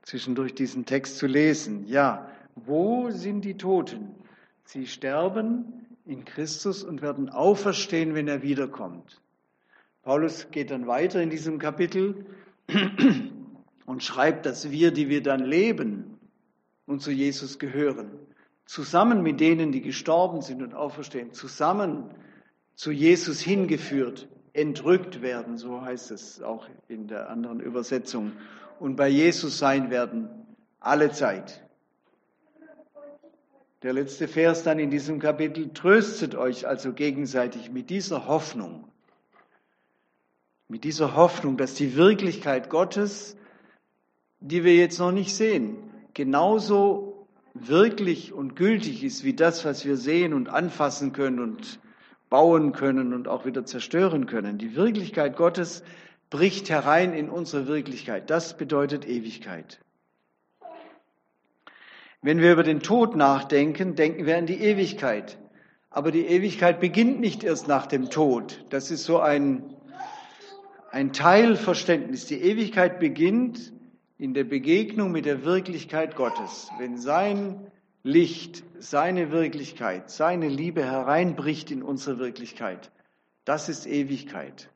zwischendurch 0.00 0.54
diesen 0.54 0.86
Text 0.86 1.18
zu 1.18 1.26
lesen. 1.26 1.86
Ja, 1.86 2.30
wo 2.54 3.10
sind 3.10 3.44
die 3.44 3.58
Toten? 3.58 4.14
Sie 4.64 4.86
sterben 4.86 5.86
in 6.06 6.24
Christus 6.24 6.82
und 6.82 7.02
werden 7.02 7.28
auferstehen, 7.28 8.14
wenn 8.14 8.26
er 8.26 8.40
wiederkommt. 8.40 9.20
Paulus 10.00 10.50
geht 10.50 10.70
dann 10.70 10.86
weiter 10.86 11.20
in 11.20 11.28
diesem 11.28 11.58
Kapitel 11.58 12.24
und 13.84 14.02
schreibt, 14.02 14.46
dass 14.46 14.70
wir, 14.70 14.92
die 14.92 15.10
wir 15.10 15.22
dann 15.22 15.44
leben 15.44 16.18
und 16.86 17.02
zu 17.02 17.10
Jesus 17.10 17.58
gehören, 17.58 18.12
zusammen 18.64 19.22
mit 19.22 19.40
denen, 19.40 19.72
die 19.72 19.82
gestorben 19.82 20.40
sind 20.40 20.62
und 20.62 20.72
auferstehen, 20.72 21.34
zusammen 21.34 22.14
zu 22.74 22.92
Jesus 22.92 23.40
hingeführt, 23.40 24.26
entrückt 24.58 25.22
werden, 25.22 25.56
so 25.56 25.82
heißt 25.82 26.10
es 26.10 26.42
auch 26.42 26.66
in 26.88 27.06
der 27.06 27.30
anderen 27.30 27.60
Übersetzung, 27.60 28.32
und 28.80 28.96
bei 28.96 29.08
Jesus 29.08 29.58
sein 29.58 29.90
werden, 29.90 30.28
alle 30.80 31.10
Zeit. 31.12 31.64
Der 33.82 33.92
letzte 33.92 34.26
Vers 34.26 34.64
dann 34.64 34.80
in 34.80 34.90
diesem 34.90 35.20
Kapitel, 35.20 35.72
tröstet 35.72 36.34
euch 36.34 36.66
also 36.66 36.92
gegenseitig 36.92 37.70
mit 37.70 37.90
dieser 37.90 38.26
Hoffnung, 38.26 38.84
mit 40.66 40.82
dieser 40.82 41.14
Hoffnung, 41.14 41.56
dass 41.56 41.74
die 41.74 41.94
Wirklichkeit 41.94 42.70
Gottes, 42.70 43.36
die 44.40 44.64
wir 44.64 44.74
jetzt 44.74 44.98
noch 44.98 45.12
nicht 45.12 45.34
sehen, 45.34 45.76
genauso 46.14 47.26
wirklich 47.54 48.32
und 48.32 48.56
gültig 48.56 49.04
ist 49.04 49.22
wie 49.22 49.34
das, 49.34 49.64
was 49.64 49.84
wir 49.84 49.96
sehen 49.96 50.34
und 50.34 50.48
anfassen 50.48 51.12
können 51.12 51.38
und 51.38 51.80
bauen 52.28 52.72
können 52.72 53.14
und 53.14 53.28
auch 53.28 53.44
wieder 53.46 53.64
zerstören 53.64 54.26
können. 54.26 54.58
Die 54.58 54.74
Wirklichkeit 54.74 55.36
Gottes 55.36 55.82
bricht 56.30 56.68
herein 56.70 57.12
in 57.14 57.30
unsere 57.30 57.66
Wirklichkeit. 57.66 58.30
Das 58.30 58.56
bedeutet 58.56 59.06
Ewigkeit. 59.08 59.80
Wenn 62.20 62.40
wir 62.40 62.52
über 62.52 62.64
den 62.64 62.80
Tod 62.80 63.16
nachdenken, 63.16 63.94
denken 63.94 64.26
wir 64.26 64.36
an 64.36 64.46
die 64.46 64.60
Ewigkeit. 64.60 65.38
Aber 65.90 66.10
die 66.10 66.26
Ewigkeit 66.26 66.80
beginnt 66.80 67.20
nicht 67.20 67.44
erst 67.44 67.68
nach 67.68 67.86
dem 67.86 68.10
Tod. 68.10 68.64
Das 68.70 68.90
ist 68.90 69.04
so 69.04 69.20
ein, 69.20 69.74
ein 70.90 71.12
Teilverständnis. 71.12 72.26
Die 72.26 72.40
Ewigkeit 72.42 72.98
beginnt 72.98 73.72
in 74.18 74.34
der 74.34 74.44
Begegnung 74.44 75.12
mit 75.12 75.24
der 75.24 75.44
Wirklichkeit 75.44 76.16
Gottes. 76.16 76.70
Wenn 76.78 76.98
sein 76.98 77.70
Licht, 78.02 78.62
seine 78.78 79.32
Wirklichkeit, 79.32 80.10
seine 80.10 80.48
Liebe 80.48 80.84
hereinbricht 80.84 81.70
in 81.70 81.82
unsere 81.82 82.18
Wirklichkeit. 82.18 82.90
Das 83.44 83.68
ist 83.68 83.86
Ewigkeit. 83.86 84.70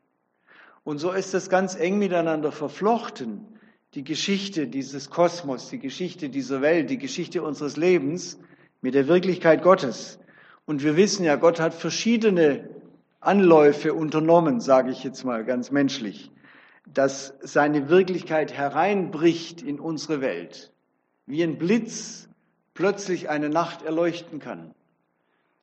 Und 0.83 0.97
so 0.97 1.11
ist 1.11 1.33
es 1.33 1.49
ganz 1.49 1.75
eng 1.75 1.99
miteinander 1.99 2.51
verflochten, 2.51 3.45
die 3.93 4.03
Geschichte 4.03 4.67
dieses 4.67 5.09
Kosmos, 5.09 5.69
die 5.69 5.79
Geschichte 5.79 6.29
dieser 6.29 6.61
Welt, 6.61 6.89
die 6.89 6.97
Geschichte 6.97 7.43
unseres 7.43 7.77
Lebens 7.77 8.39
mit 8.81 8.95
der 8.95 9.07
Wirklichkeit 9.07 9.61
Gottes. 9.61 10.19
Und 10.65 10.83
wir 10.83 10.97
wissen 10.97 11.23
ja, 11.23 11.35
Gott 11.35 11.59
hat 11.59 11.73
verschiedene 11.73 12.69
Anläufe 13.19 13.93
unternommen, 13.93 14.59
sage 14.59 14.91
ich 14.91 15.03
jetzt 15.03 15.23
mal 15.23 15.45
ganz 15.45 15.71
menschlich, 15.71 16.31
dass 16.91 17.33
seine 17.41 17.87
Wirklichkeit 17.87 18.53
hereinbricht 18.53 19.61
in 19.61 19.79
unsere 19.79 20.19
Welt. 20.19 20.73
Wie 21.25 21.43
ein 21.43 21.57
Blitz 21.57 22.27
plötzlich 22.73 23.29
eine 23.29 23.49
Nacht 23.49 23.83
erleuchten 23.83 24.39
kann. 24.39 24.73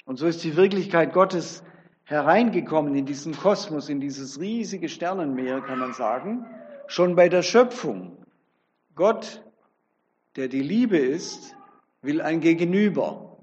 Und 0.04 0.18
so 0.18 0.26
ist 0.26 0.42
die 0.44 0.56
Wirklichkeit 0.56 1.12
Gottes 1.12 1.62
hereingekommen 2.04 2.94
in 2.94 3.06
diesen 3.06 3.36
Kosmos, 3.36 3.88
in 3.88 4.00
dieses 4.00 4.40
riesige 4.40 4.88
Sternenmeer, 4.88 5.60
kann 5.60 5.78
man 5.78 5.92
sagen, 5.92 6.44
schon 6.86 7.14
bei 7.14 7.28
der 7.28 7.42
Schöpfung. 7.42 8.16
Gott, 8.94 9.44
der 10.36 10.48
die 10.48 10.62
Liebe 10.62 10.98
ist, 10.98 11.54
will 12.02 12.20
ein 12.20 12.40
Gegenüber. 12.40 13.36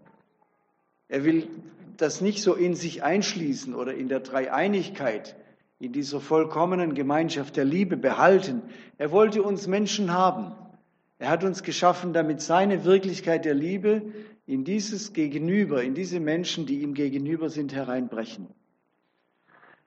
Er 1.08 1.24
will 1.24 1.48
das 1.96 2.22
nicht 2.22 2.44
so 2.44 2.54
in 2.54 2.76
sich 2.76 3.04
einschließen 3.04 3.74
oder 3.74 3.94
in 3.94 4.10
der 4.10 4.20
Dreieinigkeit, 4.20 5.36
in 5.80 5.94
dieser 5.94 6.20
vollkommenen 6.20 6.94
Gemeinschaft 6.94 7.56
der 7.56 7.66
Liebe 7.66 7.98
behalten. 7.98 8.64
Er 8.98 9.12
wollte 9.12 9.44
uns 9.44 9.68
Menschen 9.68 10.12
haben. 10.12 10.54
Er 11.20 11.30
hat 11.30 11.44
uns 11.44 11.64
geschaffen, 11.64 12.14
damit 12.14 12.42
seine 12.42 12.86
Wirklichkeit 12.86 13.46
der 13.46 13.56
Liebe 13.56 14.04
in 14.46 14.64
dieses 14.64 15.14
Gegenüber, 15.14 15.84
in 15.84 15.96
diese 15.96 16.20
Menschen, 16.20 16.66
die 16.66 16.82
ihm 16.82 16.94
gegenüber 16.94 17.50
sind, 17.50 17.74
hereinbrechen. 17.74 18.48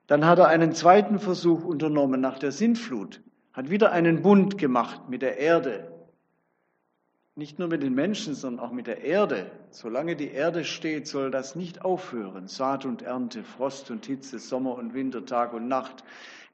Dann 0.06 0.26
hat 0.26 0.40
er 0.40 0.48
einen 0.48 0.72
zweiten 0.72 1.20
Versuch 1.20 1.64
unternommen 1.64 2.20
nach 2.20 2.38
der 2.38 2.50
Sintflut, 2.50 3.22
hat 3.52 3.70
wieder 3.70 3.92
einen 3.92 4.22
Bund 4.22 4.58
gemacht 4.58 5.08
mit 5.08 5.22
der 5.22 5.38
Erde. 5.38 5.92
Nicht 7.36 7.60
nur 7.60 7.68
mit 7.68 7.84
den 7.84 7.94
Menschen, 7.94 8.34
sondern 8.34 8.66
auch 8.66 8.72
mit 8.72 8.88
der 8.88 9.02
Erde. 9.04 9.50
Solange 9.70 10.16
die 10.16 10.32
Erde 10.32 10.64
steht, 10.64 11.06
soll 11.06 11.30
das 11.30 11.54
nicht 11.54 11.84
aufhören. 11.84 12.48
Saat 12.48 12.84
und 12.84 13.02
Ernte, 13.02 13.44
Frost 13.44 13.90
und 13.92 14.04
Hitze, 14.04 14.40
Sommer 14.40 14.74
und 14.74 14.94
Winter, 14.94 15.24
Tag 15.24 15.54
und 15.54 15.68
Nacht. 15.68 16.02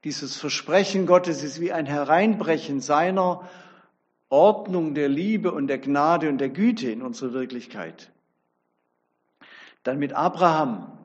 Dieses 0.05 0.37
Versprechen 0.37 1.07
Gottes 1.07 1.43
ist 1.43 1.61
wie 1.61 1.73
ein 1.73 1.87
Hereinbrechen 1.87 2.81
seiner 2.81 3.49
Ordnung 4.29 4.95
der 4.95 5.09
Liebe 5.09 5.53
und 5.53 5.69
der 5.69 5.79
Gnade 5.79 6.29
und 6.29 6.39
der 6.39 6.49
Güte 6.49 6.91
in 6.91 7.03
unsere 7.03 7.33
Wirklichkeit. 7.33 8.11
Dann 9.83 9.99
mit 9.99 10.13
Abraham 10.13 10.99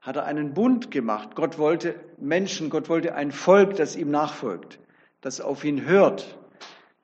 hat 0.00 0.16
er 0.16 0.24
einen 0.24 0.54
Bund 0.54 0.90
gemacht. 0.90 1.36
Gott 1.36 1.58
wollte 1.58 1.94
Menschen, 2.18 2.70
Gott 2.70 2.88
wollte 2.88 3.14
ein 3.14 3.30
Volk, 3.30 3.76
das 3.76 3.94
ihm 3.94 4.10
nachfolgt, 4.10 4.80
das 5.20 5.40
auf 5.40 5.64
ihn 5.64 5.84
hört, 5.84 6.38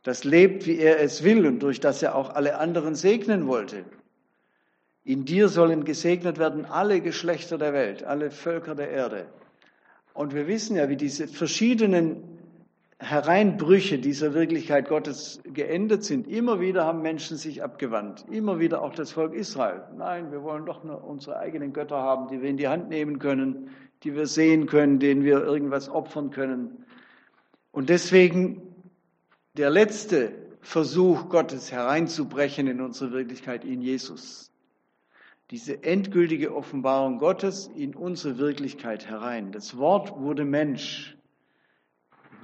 das 0.03 0.25
lebt, 0.25 0.67
wie 0.67 0.79
er 0.79 1.01
es 1.01 1.23
will 1.23 1.47
und 1.47 1.61
durch 1.61 1.81
das 1.81 2.03
er 2.03 2.15
auch 2.15 2.31
alle 2.35 2.59
anderen 2.59 2.95
segnen 2.95 3.47
wollte. 3.47 3.85
In 5.05 5.25
dir 5.25 5.49
sollen 5.49 5.85
gesegnet 5.85 6.39
werden 6.39 6.65
alle 6.65 7.01
Geschlechter 7.01 7.59
der 7.59 7.73
Welt, 7.73 8.05
alle 8.05 8.31
Völker 8.31 8.75
der 8.75 8.91
Erde. 8.91 9.27
Und 10.15 10.35
wir 10.35 10.47
wissen 10.47 10.77
ja, 10.77 10.89
wie 10.89 10.97
diese 10.97 11.29
verschiedenen 11.29 12.34
Hereinbrüche 13.05 13.99
dieser 13.99 14.35
Wirklichkeit 14.35 14.89
Gottes 14.89 15.41
geendet 15.45 16.05
sind. 16.05 16.27
Immer 16.27 16.61
wieder 16.61 16.85
haben 16.85 17.03
Menschen 17.03 17.37
sich 17.37 17.63
abgewandt. 17.63 18.25
Immer 18.31 18.59
wieder 18.59 18.83
auch 18.83 18.95
das 18.95 19.13
Volk 19.13 19.35
Israel. 19.35 19.83
Nein, 19.97 20.33
wir 20.33 20.43
wollen 20.43 20.67
doch 20.67 20.83
nur 20.85 21.05
unsere 21.05 21.39
eigenen 21.39 21.73
Götter 21.73 21.99
haben, 21.99 22.29
die 22.29 22.41
wir 22.41 22.49
in 22.49 22.57
die 22.57 22.69
Hand 22.69 22.89
nehmen 22.89 23.19
können, 23.19 23.71
die 24.03 24.15
wir 24.15 24.27
sehen 24.27 24.67
können, 24.67 24.99
denen 24.99 25.23
wir 25.23 25.43
irgendwas 25.43 25.89
opfern 25.89 26.31
können. 26.31 26.85
Und 27.73 27.89
deswegen 27.91 28.63
der 29.57 29.71
letzte 29.71 30.33
Versuch 30.61 31.29
Gottes 31.29 31.71
hereinzubrechen 31.71 32.67
in 32.67 32.81
unsere 32.81 33.13
Wirklichkeit 33.13 33.65
in 33.65 33.83
Jesus. 33.83 34.51
Diese 35.51 35.85
endgültige 35.85 36.55
Offenbarung 36.55 37.19
Gottes 37.19 37.71
in 37.77 37.95
unsere 37.95 38.39
Wirklichkeit 38.39 39.09
herein. 39.09 39.53
Das 39.53 39.77
Wort 39.77 40.19
wurde 40.19 40.45
Mensch 40.45 41.17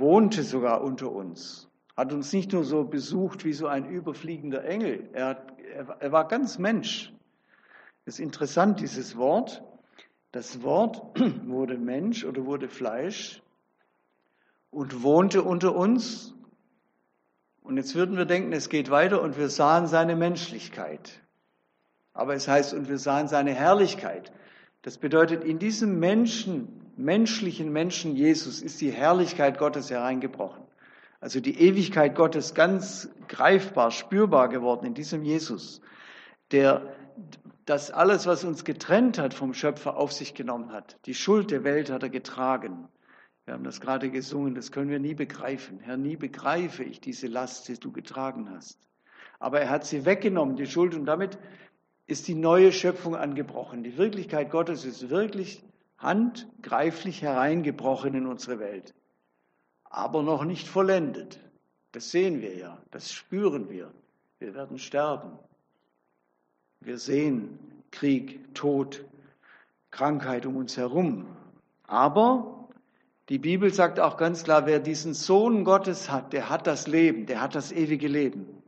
wohnte 0.00 0.42
sogar 0.42 0.82
unter 0.82 1.12
uns, 1.12 1.68
hat 1.96 2.12
uns 2.12 2.32
nicht 2.32 2.52
nur 2.52 2.64
so 2.64 2.84
besucht 2.84 3.44
wie 3.44 3.52
so 3.52 3.66
ein 3.66 3.88
überfliegender 3.88 4.64
Engel, 4.64 5.08
er, 5.12 5.26
hat, 5.26 5.52
er 6.00 6.12
war 6.12 6.26
ganz 6.26 6.58
Mensch. 6.58 7.12
Das 8.04 8.14
ist 8.14 8.20
interessant, 8.20 8.80
dieses 8.80 9.16
Wort. 9.16 9.62
Das 10.32 10.62
Wort 10.62 11.02
wurde 11.46 11.76
Mensch 11.76 12.24
oder 12.24 12.46
wurde 12.46 12.68
Fleisch 12.68 13.42
und 14.70 15.02
wohnte 15.02 15.42
unter 15.42 15.74
uns. 15.74 16.34
Und 17.62 17.76
jetzt 17.76 17.94
würden 17.94 18.16
wir 18.16 18.24
denken, 18.24 18.52
es 18.52 18.68
geht 18.68 18.90
weiter 18.90 19.22
und 19.22 19.36
wir 19.36 19.48
sahen 19.48 19.86
seine 19.86 20.16
Menschlichkeit. 20.16 21.20
Aber 22.12 22.34
es 22.34 22.48
heißt, 22.48 22.74
und 22.74 22.88
wir 22.88 22.98
sahen 22.98 23.28
seine 23.28 23.54
Herrlichkeit. 23.54 24.32
Das 24.82 24.98
bedeutet, 24.98 25.44
in 25.44 25.58
diesem 25.58 25.98
Menschen 25.98 26.80
menschlichen 27.00 27.72
Menschen 27.72 28.14
Jesus 28.14 28.62
ist 28.62 28.80
die 28.80 28.90
Herrlichkeit 28.90 29.58
Gottes 29.58 29.90
hereingebrochen. 29.90 30.62
Also 31.20 31.40
die 31.40 31.60
Ewigkeit 31.60 32.14
Gottes 32.14 32.54
ganz 32.54 33.10
greifbar, 33.28 33.90
spürbar 33.90 34.48
geworden 34.48 34.86
in 34.86 34.94
diesem 34.94 35.22
Jesus, 35.22 35.80
der 36.50 36.94
das 37.66 37.90
alles, 37.90 38.26
was 38.26 38.44
uns 38.44 38.64
getrennt 38.64 39.18
hat 39.18 39.34
vom 39.34 39.52
Schöpfer, 39.52 39.96
auf 39.96 40.12
sich 40.12 40.34
genommen 40.34 40.72
hat. 40.72 40.98
Die 41.06 41.14
Schuld 41.14 41.50
der 41.50 41.62
Welt 41.62 41.90
hat 41.90 42.02
er 42.02 42.08
getragen. 42.08 42.88
Wir 43.44 43.54
haben 43.54 43.64
das 43.64 43.80
gerade 43.80 44.10
gesungen, 44.10 44.54
das 44.54 44.72
können 44.72 44.90
wir 44.90 44.98
nie 44.98 45.14
begreifen. 45.14 45.78
Herr, 45.80 45.96
nie 45.96 46.16
begreife 46.16 46.82
ich 46.82 47.00
diese 47.00 47.26
Last, 47.26 47.68
die 47.68 47.78
du 47.78 47.92
getragen 47.92 48.50
hast. 48.50 48.78
Aber 49.38 49.60
er 49.60 49.70
hat 49.70 49.84
sie 49.84 50.04
weggenommen, 50.04 50.56
die 50.56 50.66
Schuld, 50.66 50.94
und 50.94 51.06
damit 51.06 51.38
ist 52.10 52.26
die 52.26 52.34
neue 52.34 52.72
Schöpfung 52.72 53.14
angebrochen. 53.14 53.84
Die 53.84 53.96
Wirklichkeit 53.96 54.50
Gottes 54.50 54.84
ist 54.84 55.10
wirklich 55.10 55.62
handgreiflich 55.98 57.22
hereingebrochen 57.22 58.14
in 58.14 58.26
unsere 58.26 58.58
Welt, 58.58 58.94
aber 59.84 60.22
noch 60.22 60.44
nicht 60.44 60.66
vollendet. 60.66 61.38
Das 61.92 62.10
sehen 62.10 62.40
wir 62.40 62.56
ja, 62.56 62.78
das 62.90 63.12
spüren 63.12 63.70
wir. 63.70 63.92
Wir 64.38 64.54
werden 64.54 64.78
sterben. 64.78 65.38
Wir 66.80 66.98
sehen 66.98 67.58
Krieg, 67.90 68.54
Tod, 68.54 69.04
Krankheit 69.90 70.46
um 70.46 70.56
uns 70.56 70.76
herum. 70.76 71.26
Aber 71.86 72.68
die 73.28 73.38
Bibel 73.38 73.72
sagt 73.72 74.00
auch 74.00 74.16
ganz 74.16 74.44
klar, 74.44 74.66
wer 74.66 74.80
diesen 74.80 75.14
Sohn 75.14 75.64
Gottes 75.64 76.10
hat, 76.10 76.32
der 76.32 76.48
hat 76.48 76.66
das 76.66 76.86
Leben, 76.86 77.26
der 77.26 77.40
hat 77.40 77.54
das 77.54 77.70
ewige 77.70 78.08
Leben. 78.08 78.59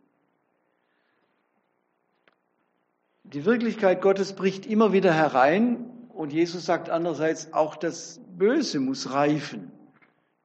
Die 3.24 3.44
Wirklichkeit 3.44 4.02
Gottes 4.02 4.34
bricht 4.34 4.66
immer 4.66 4.92
wieder 4.92 5.14
herein 5.14 5.90
und 6.10 6.32
Jesus 6.32 6.66
sagt 6.66 6.90
andererseits, 6.90 7.52
auch 7.52 7.76
das 7.76 8.20
Böse 8.36 8.80
muss 8.80 9.12
reifen, 9.12 9.70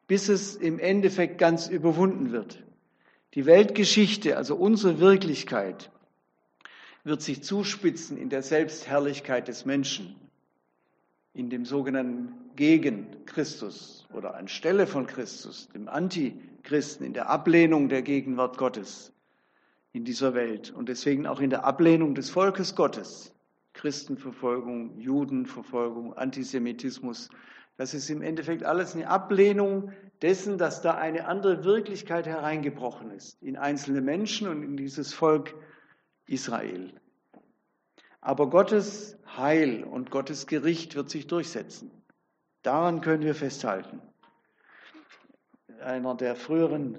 bis 0.07 0.29
es 0.29 0.55
im 0.55 0.79
Endeffekt 0.79 1.38
ganz 1.38 1.67
überwunden 1.67 2.31
wird. 2.31 2.63
Die 3.34 3.46
Weltgeschichte, 3.46 4.38
also 4.38 4.55
unsere 4.55 5.00
Wirklichkeit, 5.00 5.91
wird 7.03 7.22
sich 7.22 7.43
zuspitzen 7.43 8.17
in 8.17 8.29
der 8.29 8.41
Selbstherrlichkeit 8.41 9.48
des 9.48 9.65
Menschen, 9.65 10.15
in 11.34 11.50
dem 11.50 11.65
sogenannten 11.65 12.34
Gegen 12.55 13.25
Christus 13.25 14.07
oder 14.13 14.36
anstelle 14.36 14.88
von 14.88 15.07
Christus, 15.07 15.69
dem 15.74 15.88
Antichristen, 15.88 17.05
in 17.05 17.13
der 17.13 17.29
Ablehnung 17.29 17.89
der 17.89 18.01
Gegenwart 18.01 18.57
Gottes 18.57 19.12
in 19.98 20.06
dieser 20.06 20.34
Welt 20.34 20.72
und 20.72 20.89
deswegen 20.89 21.25
auch 21.25 21.42
in 21.42 21.50
der 21.50 21.66
Ablehnung 21.66 22.13
des 22.16 22.30
Volkes 22.30 22.75
Gottes. 22.75 23.34
Christenverfolgung, 23.74 25.00
Judenverfolgung, 25.00 26.13
Antisemitismus. 26.13 27.30
Das 27.77 27.94
ist 27.94 28.10
im 28.10 28.22
Endeffekt 28.22 28.63
alles 28.63 28.96
eine 28.96 29.08
Ablehnung 29.08 29.92
dessen, 30.22 30.58
dass 30.58 30.82
da 30.82 30.96
eine 30.96 31.27
andere 31.27 31.63
Wirklichkeit 31.63 32.25
hereingebrochen 32.27 33.12
ist 33.12 33.42
in 33.42 33.58
einzelne 33.58 34.01
Menschen 34.01 34.48
und 34.48 34.63
in 34.63 34.77
dieses 34.77 35.13
Volk 35.13 35.56
Israel. 36.27 36.94
Aber 38.22 38.50
Gottes 38.50 39.18
Heil 39.36 39.84
und 39.84 40.12
Gottes 40.12 40.48
Gericht 40.48 40.96
wird 40.96 41.10
sich 41.10 41.27
durchsetzen. 41.27 41.92
Daran 42.62 43.01
können 43.01 43.24
wir 43.24 43.36
festhalten. 43.36 44.01
Einer 45.82 46.16
der 46.16 46.36
früheren 46.36 46.98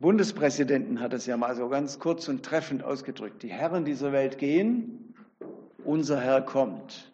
Bundespräsidenten 0.00 1.00
hat 1.00 1.12
es 1.12 1.26
ja 1.26 1.36
mal 1.36 1.54
so 1.54 1.68
ganz 1.68 1.98
kurz 1.98 2.28
und 2.28 2.44
treffend 2.44 2.82
ausgedrückt. 2.82 3.42
Die 3.42 3.48
Herren 3.48 3.84
dieser 3.84 4.12
Welt 4.12 4.38
gehen, 4.38 5.14
unser 5.84 6.20
Herr 6.20 6.42
kommt. 6.42 7.12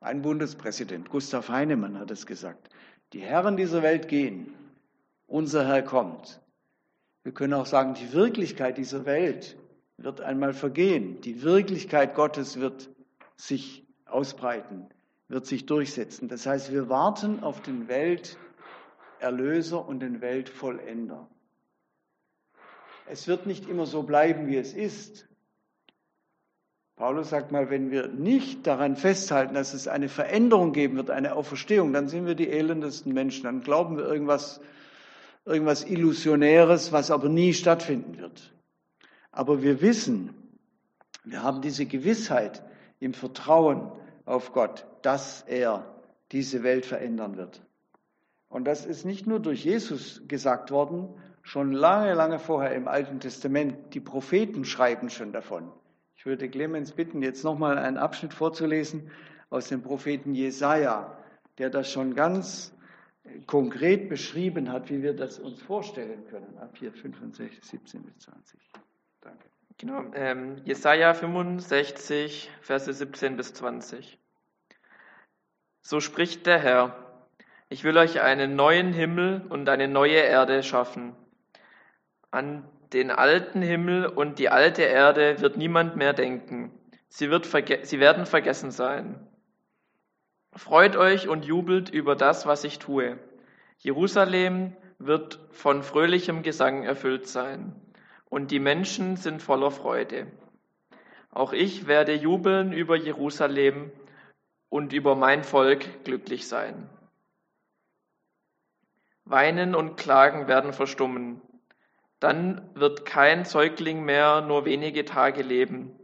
Ein 0.00 0.22
Bundespräsident, 0.22 1.10
Gustav 1.10 1.48
Heinemann 1.48 1.98
hat 1.98 2.10
es 2.10 2.26
gesagt. 2.26 2.70
Die 3.12 3.20
Herren 3.20 3.56
dieser 3.56 3.82
Welt 3.82 4.08
gehen, 4.08 4.52
unser 5.26 5.66
Herr 5.66 5.82
kommt. 5.82 6.40
Wir 7.22 7.32
können 7.32 7.54
auch 7.54 7.66
sagen, 7.66 7.94
die 7.94 8.12
Wirklichkeit 8.12 8.78
dieser 8.78 9.06
Welt 9.06 9.56
wird 9.96 10.20
einmal 10.20 10.54
vergehen. 10.54 11.20
Die 11.20 11.42
Wirklichkeit 11.42 12.14
Gottes 12.14 12.60
wird 12.60 12.90
sich 13.36 13.86
ausbreiten, 14.06 14.88
wird 15.28 15.46
sich 15.46 15.66
durchsetzen. 15.66 16.28
Das 16.28 16.46
heißt, 16.46 16.72
wir 16.72 16.88
warten 16.88 17.42
auf 17.42 17.60
den 17.62 17.88
Welterlöser 17.88 19.86
und 19.86 20.00
den 20.00 20.20
Weltvollender. 20.20 21.28
Es 23.10 23.26
wird 23.26 23.46
nicht 23.46 23.68
immer 23.68 23.86
so 23.86 24.02
bleiben, 24.02 24.46
wie 24.48 24.56
es 24.56 24.74
ist. 24.74 25.28
Paulus 26.96 27.30
sagt 27.30 27.52
mal, 27.52 27.70
wenn 27.70 27.90
wir 27.90 28.08
nicht 28.08 28.66
daran 28.66 28.96
festhalten, 28.96 29.54
dass 29.54 29.72
es 29.72 29.86
eine 29.86 30.08
Veränderung 30.08 30.72
geben 30.72 30.96
wird, 30.96 31.10
eine 31.10 31.34
Auferstehung, 31.36 31.92
dann 31.92 32.08
sind 32.08 32.26
wir 32.26 32.34
die 32.34 32.48
elendesten 32.48 33.14
Menschen. 33.14 33.44
Dann 33.44 33.60
glauben 33.60 33.96
wir 33.96 34.04
irgendwas, 34.04 34.60
irgendwas 35.44 35.84
Illusionäres, 35.84 36.90
was 36.90 37.10
aber 37.10 37.28
nie 37.28 37.54
stattfinden 37.54 38.18
wird. 38.18 38.52
Aber 39.30 39.62
wir 39.62 39.80
wissen, 39.80 40.34
wir 41.24 41.42
haben 41.42 41.62
diese 41.62 41.86
Gewissheit 41.86 42.62
im 42.98 43.14
Vertrauen 43.14 43.92
auf 44.24 44.52
Gott, 44.52 44.86
dass 45.02 45.42
er 45.42 45.94
diese 46.32 46.62
Welt 46.62 46.84
verändern 46.84 47.36
wird. 47.36 47.62
Und 48.48 48.64
das 48.64 48.84
ist 48.84 49.04
nicht 49.04 49.26
nur 49.26 49.40
durch 49.40 49.64
Jesus 49.64 50.22
gesagt 50.26 50.70
worden, 50.70 51.14
schon 51.48 51.72
lange, 51.72 52.12
lange 52.12 52.38
vorher 52.38 52.74
im 52.74 52.88
Alten 52.88 53.20
Testament. 53.20 53.94
Die 53.94 54.00
Propheten 54.00 54.66
schreiben 54.66 55.08
schon 55.08 55.32
davon. 55.32 55.72
Ich 56.14 56.26
würde 56.26 56.48
Clemens 56.48 56.92
bitten, 56.92 57.22
jetzt 57.22 57.42
nochmal 57.42 57.78
einen 57.78 57.96
Abschnitt 57.96 58.34
vorzulesen 58.34 59.10
aus 59.48 59.68
dem 59.68 59.82
Propheten 59.82 60.34
Jesaja, 60.34 61.16
der 61.56 61.70
das 61.70 61.90
schon 61.90 62.14
ganz 62.14 62.76
konkret 63.46 64.10
beschrieben 64.10 64.70
hat, 64.70 64.90
wie 64.90 65.02
wir 65.02 65.14
das 65.14 65.38
uns 65.38 65.62
vorstellen 65.62 66.26
können. 66.26 66.58
Ab 66.58 66.76
hier 66.78 66.92
65, 66.92 67.60
17 67.62 68.02
bis 68.02 68.18
20. 68.18 68.60
Danke. 69.22 69.44
Genau, 69.78 70.04
ähm, 70.14 70.60
Jesaja 70.64 71.14
65, 71.14 72.50
Verse 72.60 72.92
17 72.92 73.36
bis 73.36 73.54
20. 73.54 74.18
So 75.80 76.00
spricht 76.00 76.44
der 76.44 76.58
Herr: 76.58 77.24
Ich 77.70 77.84
will 77.84 77.96
euch 77.96 78.20
einen 78.20 78.54
neuen 78.54 78.92
Himmel 78.92 79.46
und 79.48 79.66
eine 79.70 79.88
neue 79.88 80.18
Erde 80.18 80.62
schaffen. 80.62 81.16
An 82.30 82.68
den 82.92 83.10
alten 83.10 83.62
Himmel 83.62 84.06
und 84.06 84.38
die 84.38 84.48
alte 84.48 84.82
Erde 84.82 85.40
wird 85.40 85.56
niemand 85.56 85.96
mehr 85.96 86.12
denken. 86.12 86.72
Sie, 87.08 87.30
wird 87.30 87.46
sie 87.82 88.00
werden 88.00 88.26
vergessen 88.26 88.70
sein. 88.70 89.26
Freut 90.54 90.96
euch 90.96 91.28
und 91.28 91.44
jubelt 91.44 91.90
über 91.90 92.16
das, 92.16 92.46
was 92.46 92.64
ich 92.64 92.78
tue. 92.78 93.18
Jerusalem 93.78 94.76
wird 94.98 95.38
von 95.52 95.82
fröhlichem 95.82 96.42
Gesang 96.42 96.82
erfüllt 96.82 97.28
sein, 97.28 97.80
und 98.28 98.50
die 98.50 98.58
Menschen 98.58 99.16
sind 99.16 99.42
voller 99.42 99.70
Freude. 99.70 100.26
Auch 101.30 101.52
ich 101.52 101.86
werde 101.86 102.14
jubeln 102.14 102.72
über 102.72 102.96
Jerusalem 102.96 103.92
und 104.68 104.92
über 104.92 105.14
mein 105.14 105.44
Volk 105.44 106.04
glücklich 106.04 106.48
sein. 106.48 106.90
Weinen 109.24 109.74
und 109.74 109.96
Klagen 109.96 110.48
werden 110.48 110.72
verstummen. 110.72 111.40
Dann 112.20 112.68
wird 112.74 113.04
kein 113.04 113.44
Säugling 113.44 114.04
mehr 114.04 114.40
nur 114.40 114.64
wenige 114.64 115.04
Tage 115.04 115.42
leben, 115.42 115.98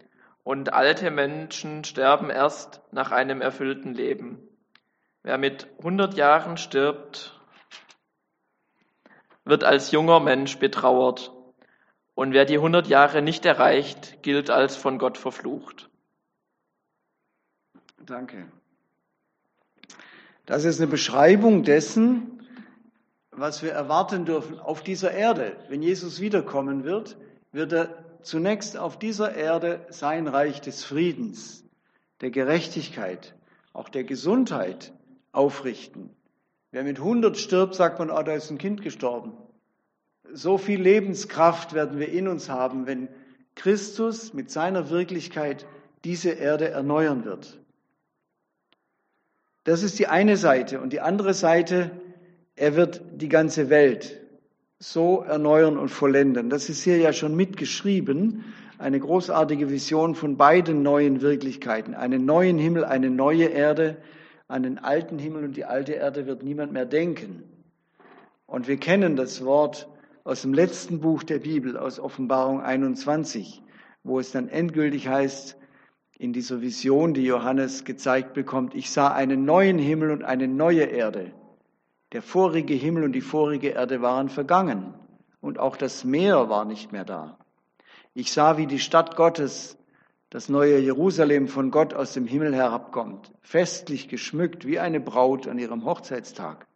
und 0.45 0.75
alte 0.75 1.11
Menschen 1.11 1.85
sterben 1.85 2.29
erst 2.29 2.83
nach 2.93 3.11
einem 3.11 3.41
erfüllten 3.41 3.95
Leben. 3.95 4.47
Wer 5.23 5.39
mit 5.39 5.69
100 5.79 6.15
Jahren 6.15 6.59
stirbt, 6.59 7.41
wird 9.45 9.65
als 9.65 9.91
junger 9.91 10.21
Mensch 10.21 10.59
betrauert, 10.59 11.33
und 12.15 12.33
wer 12.33 12.45
die 12.45 12.57
100 12.57 12.87
Jahre 12.87 13.23
nicht 13.23 13.45
erreicht, 13.45 14.23
gilt 14.23 14.51
als 14.51 14.77
von 14.77 14.99
Gott 14.99 15.19
verflucht. 15.19 15.91
Danke. 17.99 18.47
Das 20.47 20.65
ist 20.65 20.79
eine 20.79 20.91
Beschreibung 20.91 21.63
dessen, 21.63 22.34
was 23.37 23.63
wir 23.63 23.73
erwarten 23.73 24.25
dürfen 24.25 24.59
auf 24.59 24.83
dieser 24.83 25.13
Erde. 25.13 25.57
Wenn 25.69 25.83
Jesus 25.83 26.21
wiederkommen 26.21 26.85
wird, 26.85 27.17
wird 27.53 27.73
er 27.73 27.89
zunächst 28.23 28.77
auf 28.77 28.99
dieser 28.99 29.35
Erde 29.35 29.87
sein 29.91 30.29
Reich 30.29 30.61
des 30.61 30.85
Friedens, 30.85 31.65
der 32.21 32.31
Gerechtigkeit, 32.31 33.35
auch 33.73 33.89
der 33.89 34.05
Gesundheit 34.05 34.93
aufrichten. 35.33 36.11
Wer 36.71 36.85
mit 36.85 36.99
100 36.99 37.37
stirbt, 37.37 37.75
sagt 37.75 37.99
man, 37.99 38.11
oh, 38.11 38.23
da 38.23 38.33
ist 38.33 38.51
ein 38.51 38.59
Kind 38.59 38.83
gestorben. 38.83 39.33
So 40.33 40.59
viel 40.59 40.81
Lebenskraft 40.81 41.75
werden 41.75 41.99
wir 41.99 42.09
in 42.09 42.27
uns 42.27 42.49
haben, 42.49 42.87
wenn 42.87 43.09
Christus 43.55 44.33
mit 44.33 44.51
seiner 44.51 44.91
Wirklichkeit 44.91 45.67
diese 46.03 46.31
Erde 46.31 46.69
erneuern 46.69 47.25
wird. 47.25 47.61
Das 49.65 49.83
ist 49.83 49.99
die 49.99 50.09
eine 50.09 50.37
Seite. 50.37 50.81
Und 50.81 50.93
die 50.93 51.01
andere 51.01 51.33
Seite 51.35 51.91
er 52.57 52.77
wird 52.77 53.03
die 53.15 53.29
ganze 53.29 53.71
Welt 53.71 54.21
so 54.79 55.23
erneuern 55.23 55.79
und 55.79 55.89
vollenden. 55.89 56.51
Das 56.51 56.69
ist 56.69 56.83
hier 56.85 56.99
ja 56.99 57.13
schon 57.13 57.35
mitgeschrieben. 57.35 58.45
Eine 58.79 59.01
großartige 59.01 59.71
Vision 59.71 60.15
von 60.15 60.37
beiden 60.37 60.83
neuen 60.83 61.21
Wirklichkeiten. 61.21 61.95
Einen 61.95 62.25
neuen 62.25 62.59
Himmel, 62.59 62.85
eine 62.85 63.11
neue 63.11 63.47
Erde. 63.47 63.97
An 64.47 64.63
den 64.63 64.79
alten 64.79 65.19
Himmel 65.19 65.45
und 65.45 65.57
die 65.57 65.65
alte 65.65 65.93
Erde 65.93 66.27
wird 66.27 66.43
niemand 66.43 66.73
mehr 66.73 66.85
denken. 66.85 67.45
Und 68.47 68.69
wir 68.69 68.77
kennen 68.77 69.17
das 69.17 69.45
Wort 69.45 69.89
aus 70.23 70.43
dem 70.43 70.53
letzten 70.55 71.01
Buch 71.01 71.23
der 71.23 71.39
Bibel, 71.39 71.77
aus 71.77 71.99
Offenbarung 71.99 72.61
21, 72.61 73.63
wo 74.03 74.21
es 74.21 74.33
dann 74.33 74.49
endgültig 74.49 75.09
heißt, 75.09 75.57
in 76.17 76.33
dieser 76.33 76.61
Vision, 76.61 77.15
die 77.15 77.25
Johannes 77.25 77.85
gezeigt 77.85 78.35
bekommt, 78.35 78.75
ich 78.75 78.91
sah 78.91 79.09
einen 79.09 79.45
neuen 79.45 79.79
Himmel 79.79 80.11
und 80.11 80.23
eine 80.23 80.47
neue 80.47 80.85
Erde. 80.85 81.33
Der 82.15 82.23
vorige 82.23 82.75
Himmel 82.75 83.03
und 83.03 83.13
die 83.13 83.21
vorige 83.21 83.71
Erde 83.71 84.01
waren 84.01 84.29
vergangen 84.29 84.95
und 85.41 85.59
auch 85.59 85.77
das 85.77 86.05
Meer 86.05 86.49
war 86.49 86.65
nicht 86.65 86.93
mehr 86.93 87.05
da. 87.05 87.37
Ich 88.15 88.31
sah, 88.31 88.57
wie 88.57 88.69
die 88.69 88.79
Stadt 88.79 89.17
Gottes, 89.17 89.77
das 90.31 90.49
neue 90.49 90.79
Jerusalem 90.79 91.49
von 91.49 91.73
Gott 91.73 91.93
aus 91.93 92.13
dem 92.13 92.29
Himmel 92.29 92.55
herabkommt, 92.55 93.33
festlich 93.43 94.07
geschmückt 94.07 94.65
wie 94.65 94.79
eine 94.79 95.01
Braut 95.01 95.49
an 95.49 95.59
ihrem 95.59 95.85
Hochzeitstag. 95.85 96.69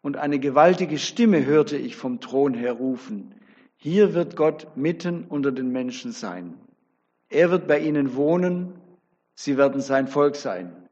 Und 0.00 0.16
eine 0.16 0.38
gewaltige 0.38 0.98
Stimme 0.98 1.44
hörte 1.44 1.76
ich 1.76 1.96
vom 1.96 2.20
Thron 2.20 2.54
her 2.54 2.74
rufen, 2.74 3.34
hier 3.78 4.14
wird 4.14 4.36
Gott 4.36 4.76
mitten 4.76 5.24
unter 5.24 5.50
den 5.50 5.72
Menschen 5.72 6.12
sein. 6.12 6.54
Er 7.30 7.50
wird 7.50 7.66
bei 7.66 7.80
ihnen 7.80 8.14
wohnen, 8.14 8.74
sie 9.34 9.56
werden 9.56 9.80
sein 9.80 10.06
Volk 10.06 10.36
sein. 10.36 10.88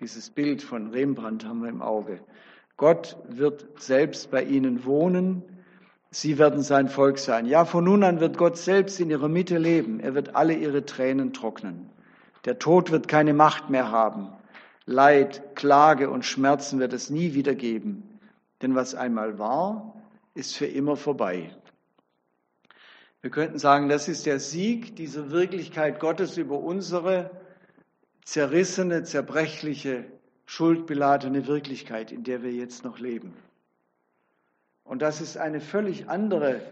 Dieses 0.00 0.30
Bild 0.30 0.62
von 0.62 0.92
Rembrandt 0.92 1.44
haben 1.44 1.62
wir 1.62 1.68
im 1.68 1.82
Auge. 1.82 2.20
Gott 2.78 3.18
wird 3.28 3.66
selbst 3.78 4.30
bei 4.30 4.42
ihnen 4.42 4.86
wohnen 4.86 5.42
Sie 6.10 6.38
werden 6.38 6.62
sein 6.62 6.88
Volk 6.88 7.18
sein. 7.18 7.44
Ja, 7.44 7.64
von 7.64 7.84
nun 7.84 8.02
an 8.02 8.20
wird 8.20 8.38
Gott 8.38 8.56
selbst 8.56 8.98
in 8.98 9.10
ihrer 9.10 9.28
Mitte 9.28 9.58
leben. 9.58 10.00
Er 10.00 10.14
wird 10.14 10.34
alle 10.34 10.54
ihre 10.54 10.86
Tränen 10.86 11.34
trocknen. 11.34 11.90
Der 12.46 12.58
Tod 12.58 12.90
wird 12.90 13.08
keine 13.08 13.34
Macht 13.34 13.68
mehr 13.68 13.90
haben. 13.90 14.28
Leid, 14.86 15.54
Klage 15.54 16.08
und 16.08 16.24
Schmerzen 16.24 16.78
wird 16.80 16.94
es 16.94 17.10
nie 17.10 17.34
wieder 17.34 17.54
geben. 17.54 18.20
Denn 18.62 18.74
was 18.74 18.94
einmal 18.94 19.38
war, 19.38 20.02
ist 20.34 20.56
für 20.56 20.66
immer 20.66 20.96
vorbei. 20.96 21.54
Wir 23.20 23.30
könnten 23.30 23.58
sagen, 23.58 23.90
das 23.90 24.08
ist 24.08 24.24
der 24.24 24.40
Sieg 24.40 24.96
dieser 24.96 25.30
Wirklichkeit 25.30 26.00
Gottes 26.00 26.38
über 26.38 26.58
unsere 26.58 27.30
zerrissene, 28.24 29.02
zerbrechliche, 29.02 30.06
schuldbeladene 30.48 31.46
Wirklichkeit, 31.46 32.10
in 32.10 32.24
der 32.24 32.42
wir 32.42 32.50
jetzt 32.50 32.82
noch 32.82 32.98
leben. 32.98 33.34
Und 34.82 35.02
das 35.02 35.20
ist 35.20 35.36
eine 35.36 35.60
völlig 35.60 36.08
andere, 36.08 36.62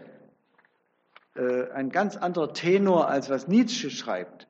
äh, 1.35 1.69
ein 1.73 1.91
ganz 1.91 2.17
anderer 2.17 2.53
Tenor, 2.53 3.07
als 3.07 3.29
was 3.29 3.47
Nietzsche 3.47 3.91
schreibt. 3.91 4.47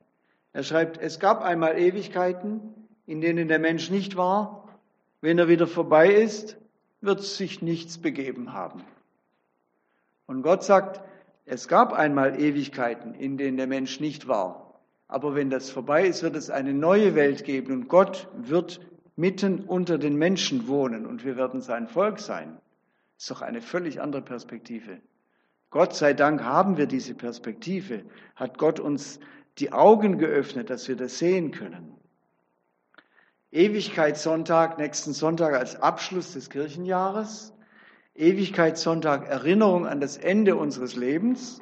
Er 0.54 0.62
schreibt, 0.62 0.96
es 0.96 1.20
gab 1.20 1.42
einmal 1.42 1.78
Ewigkeiten, 1.78 2.88
in 3.04 3.20
denen 3.20 3.48
der 3.48 3.58
Mensch 3.58 3.90
nicht 3.90 4.16
war. 4.16 4.66
Wenn 5.20 5.38
er 5.38 5.46
wieder 5.46 5.66
vorbei 5.66 6.08
ist, 6.08 6.56
wird 7.02 7.22
sich 7.22 7.60
nichts 7.60 7.98
begeben 7.98 8.54
haben. 8.54 8.82
Und 10.24 10.40
Gott 10.40 10.64
sagt, 10.64 11.02
es 11.44 11.68
gab 11.68 11.92
einmal 11.92 12.40
Ewigkeiten, 12.40 13.12
in 13.12 13.36
denen 13.36 13.58
der 13.58 13.66
Mensch 13.66 14.00
nicht 14.00 14.26
war. 14.26 14.80
Aber 15.06 15.34
wenn 15.34 15.50
das 15.50 15.68
vorbei 15.68 16.06
ist, 16.06 16.22
wird 16.22 16.34
es 16.34 16.48
eine 16.48 16.72
neue 16.72 17.14
Welt 17.14 17.44
geben 17.44 17.74
und 17.74 17.88
Gott 17.88 18.28
wird 18.34 18.80
mitten 19.18 19.64
unter 19.64 19.98
den 19.98 20.16
Menschen 20.16 20.68
wohnen 20.68 21.04
und 21.04 21.24
wir 21.24 21.36
werden 21.36 21.60
sein 21.60 21.88
Volk 21.88 22.20
sein. 22.20 22.56
Das 23.16 23.24
ist 23.24 23.30
doch 23.32 23.42
eine 23.42 23.60
völlig 23.60 24.00
andere 24.00 24.22
Perspektive. 24.22 25.00
Gott 25.70 25.96
sei 25.96 26.14
Dank 26.14 26.44
haben 26.44 26.76
wir 26.76 26.86
diese 26.86 27.14
Perspektive, 27.14 28.04
hat 28.36 28.58
Gott 28.58 28.78
uns 28.78 29.18
die 29.58 29.72
Augen 29.72 30.18
geöffnet, 30.18 30.70
dass 30.70 30.86
wir 30.86 30.94
das 30.94 31.18
sehen 31.18 31.50
können. 31.50 31.96
Ewigkeitssonntag, 33.50 34.78
nächsten 34.78 35.12
Sonntag 35.12 35.54
als 35.54 35.82
Abschluss 35.82 36.34
des 36.34 36.48
Kirchenjahres. 36.48 37.52
Ewigkeitssonntag 38.14 39.26
Erinnerung 39.26 39.86
an 39.86 40.00
das 40.00 40.16
Ende 40.16 40.54
unseres 40.54 40.94
Lebens 40.94 41.60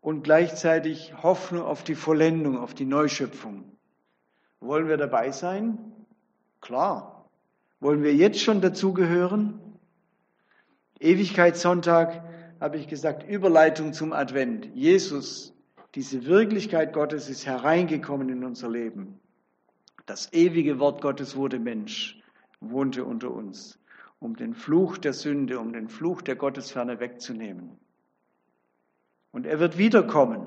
und 0.00 0.24
gleichzeitig 0.24 1.14
Hoffnung 1.22 1.62
auf 1.62 1.84
die 1.84 1.94
Vollendung, 1.94 2.58
auf 2.58 2.74
die 2.74 2.84
Neuschöpfung. 2.84 3.76
Wollen 4.58 4.88
wir 4.88 4.96
dabei 4.96 5.30
sein? 5.30 5.99
Klar. 6.60 7.28
Wollen 7.80 8.02
wir 8.02 8.14
jetzt 8.14 8.40
schon 8.40 8.60
dazugehören? 8.60 9.58
Ewigkeitssonntag 10.98 12.22
habe 12.60 12.76
ich 12.76 12.88
gesagt, 12.88 13.26
Überleitung 13.28 13.94
zum 13.94 14.12
Advent. 14.12 14.68
Jesus, 14.74 15.54
diese 15.94 16.26
Wirklichkeit 16.26 16.92
Gottes 16.92 17.30
ist 17.30 17.46
hereingekommen 17.46 18.28
in 18.28 18.44
unser 18.44 18.68
Leben. 18.68 19.18
Das 20.04 20.32
ewige 20.32 20.78
Wort 20.78 21.00
Gottes 21.00 21.36
wurde 21.36 21.58
Mensch, 21.58 22.20
wohnte 22.60 23.04
unter 23.04 23.30
uns, 23.30 23.78
um 24.18 24.36
den 24.36 24.54
Fluch 24.54 24.98
der 24.98 25.14
Sünde, 25.14 25.58
um 25.58 25.72
den 25.72 25.88
Fluch 25.88 26.20
der 26.20 26.36
Gottesferne 26.36 27.00
wegzunehmen. 27.00 27.78
Und 29.32 29.46
er 29.46 29.58
wird 29.58 29.78
wiederkommen, 29.78 30.46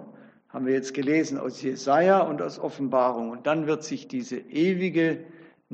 haben 0.49 0.67
wir 0.67 0.73
jetzt 0.73 0.93
gelesen 0.93 1.39
aus 1.39 1.61
Jesaja 1.61 2.21
und 2.21 2.41
aus 2.41 2.59
Offenbarung. 2.59 3.31
Und 3.31 3.47
dann 3.47 3.65
wird 3.65 3.83
sich 3.83 4.07
diese 4.07 4.37
ewige, 4.37 5.25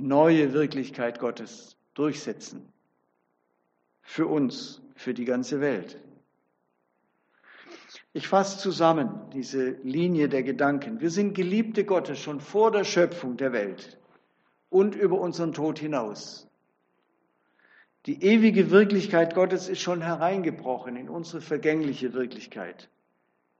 neue 0.07 0.53
Wirklichkeit 0.53 1.19
Gottes 1.19 1.77
durchsetzen 1.93 2.71
für 4.01 4.27
uns, 4.27 4.81
für 4.95 5.13
die 5.13 5.25
ganze 5.25 5.62
Welt. 5.62 5.99
Ich 8.12 8.27
fasse 8.27 8.57
zusammen 8.57 9.29
diese 9.33 9.71
Linie 9.83 10.29
der 10.29 10.43
Gedanken. 10.43 10.99
Wir 10.99 11.12
sind 11.12 11.35
Geliebte 11.35 11.85
Gottes 11.85 12.19
schon 12.19 12.41
vor 12.41 12.71
der 12.71 12.83
Schöpfung 12.83 13.38
der 13.38 13.53
Welt 13.53 13.99
und 14.69 14.95
über 14.95 15.19
unseren 15.19 15.53
Tod 15.53 15.77
hinaus. 15.77 16.47
Die 18.05 18.23
ewige 18.23 18.71
Wirklichkeit 18.71 19.35
Gottes 19.35 19.69
ist 19.69 19.81
schon 19.81 20.01
hereingebrochen 20.01 20.95
in 20.95 21.09
unsere 21.09 21.41
vergängliche 21.41 22.13
Wirklichkeit, 22.13 22.89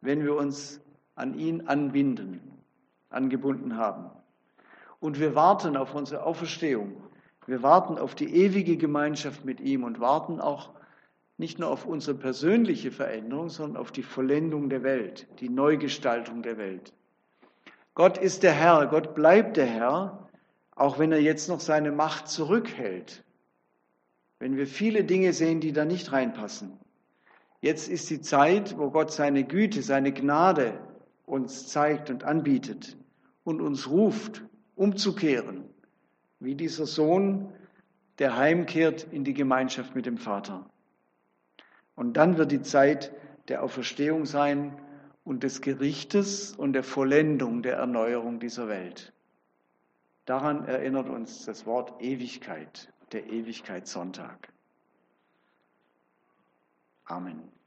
wenn 0.02 0.24
wir 0.24 0.36
uns 0.36 0.82
an 1.14 1.38
ihn 1.38 1.68
anbinden, 1.68 2.40
angebunden 3.10 3.76
haben. 3.76 4.10
Und 5.00 5.20
wir 5.20 5.36
warten 5.36 5.78
auf 5.78 5.96
unsere 5.96 6.24
Auferstehung 6.24 7.10
wir 7.50 7.64
warten 7.64 7.98
auf 7.98 8.14
die 8.14 8.36
ewige 8.36 8.78
Gemeinschaft 8.78 9.44
mit 9.44 9.60
ihm 9.60 9.84
und 9.84 10.00
warten 10.00 10.40
auch 10.40 10.70
nicht 11.38 11.58
nur 11.58 11.72
auf 11.72 11.88
unsere 11.88 12.16
persönliche 12.16 12.92
Veränderung, 12.92 13.50
sondern 13.50 13.78
auf 13.82 13.92
die 13.92 14.04
Vollendung 14.04 14.70
der 14.70 14.84
Welt, 14.84 15.28
die 15.40 15.50
Neugestaltung 15.50 16.44
der 16.44 16.60
Welt. 16.60 16.94
Gott 17.96 18.20
ist 18.20 18.44
der 18.44 18.52
Herr, 18.52 18.86
Gott 18.86 19.16
bleibt 19.16 19.58
der 19.58 19.66
Herr, 19.66 20.30
auch 20.76 21.00
wenn 21.00 21.12
er 21.12 21.22
jetzt 21.22 21.50
noch 21.50 21.60
seine 21.60 21.92
Macht 21.92 22.28
zurückhält. 22.28 23.24
Wenn 24.38 24.56
wir 24.56 24.68
viele 24.68 25.04
Dinge 25.04 25.34
sehen, 25.34 25.60
die 25.60 25.74
da 25.74 25.86
nicht 25.86 26.12
reinpassen. 26.12 26.78
Jetzt 27.62 27.90
ist 27.90 28.12
die 28.12 28.22
Zeit, 28.22 28.78
wo 28.78 28.92
Gott 28.92 29.12
seine 29.12 29.44
Güte, 29.44 29.82
seine 29.82 30.14
Gnade 30.14 30.80
uns 31.26 31.68
zeigt 31.68 32.12
und 32.12 32.26
anbietet 32.26 32.96
und 33.44 33.60
uns 33.60 33.90
ruft, 33.90 34.44
umzukehren 34.80 35.66
wie 36.40 36.56
dieser 36.56 36.86
Sohn, 36.86 37.54
der 38.18 38.38
heimkehrt 38.38 39.04
in 39.12 39.26
die 39.26 39.34
Gemeinschaft 39.34 39.94
mit 39.94 40.06
dem 40.06 40.18
Vater. 40.18 40.70
Und 41.96 42.14
dann 42.14 42.38
wird 42.38 42.54
die 42.54 42.62
Zeit 42.62 43.14
der 43.50 43.62
Auferstehung 43.62 44.26
sein 44.26 44.80
und 45.26 45.44
des 45.44 45.62
Gerichtes 45.62 46.56
und 46.56 46.74
der 46.74 46.84
Vollendung 46.84 47.62
der 47.62 47.76
Erneuerung 47.76 48.40
dieser 48.40 48.70
Welt. 48.70 49.14
Daran 50.24 50.66
erinnert 50.66 51.10
uns 51.10 51.46
das 51.46 51.66
Wort 51.66 52.02
Ewigkeit, 52.02 52.94
der 53.12 53.30
Ewigkeitssonntag. 53.30 54.54
Amen. 57.04 57.59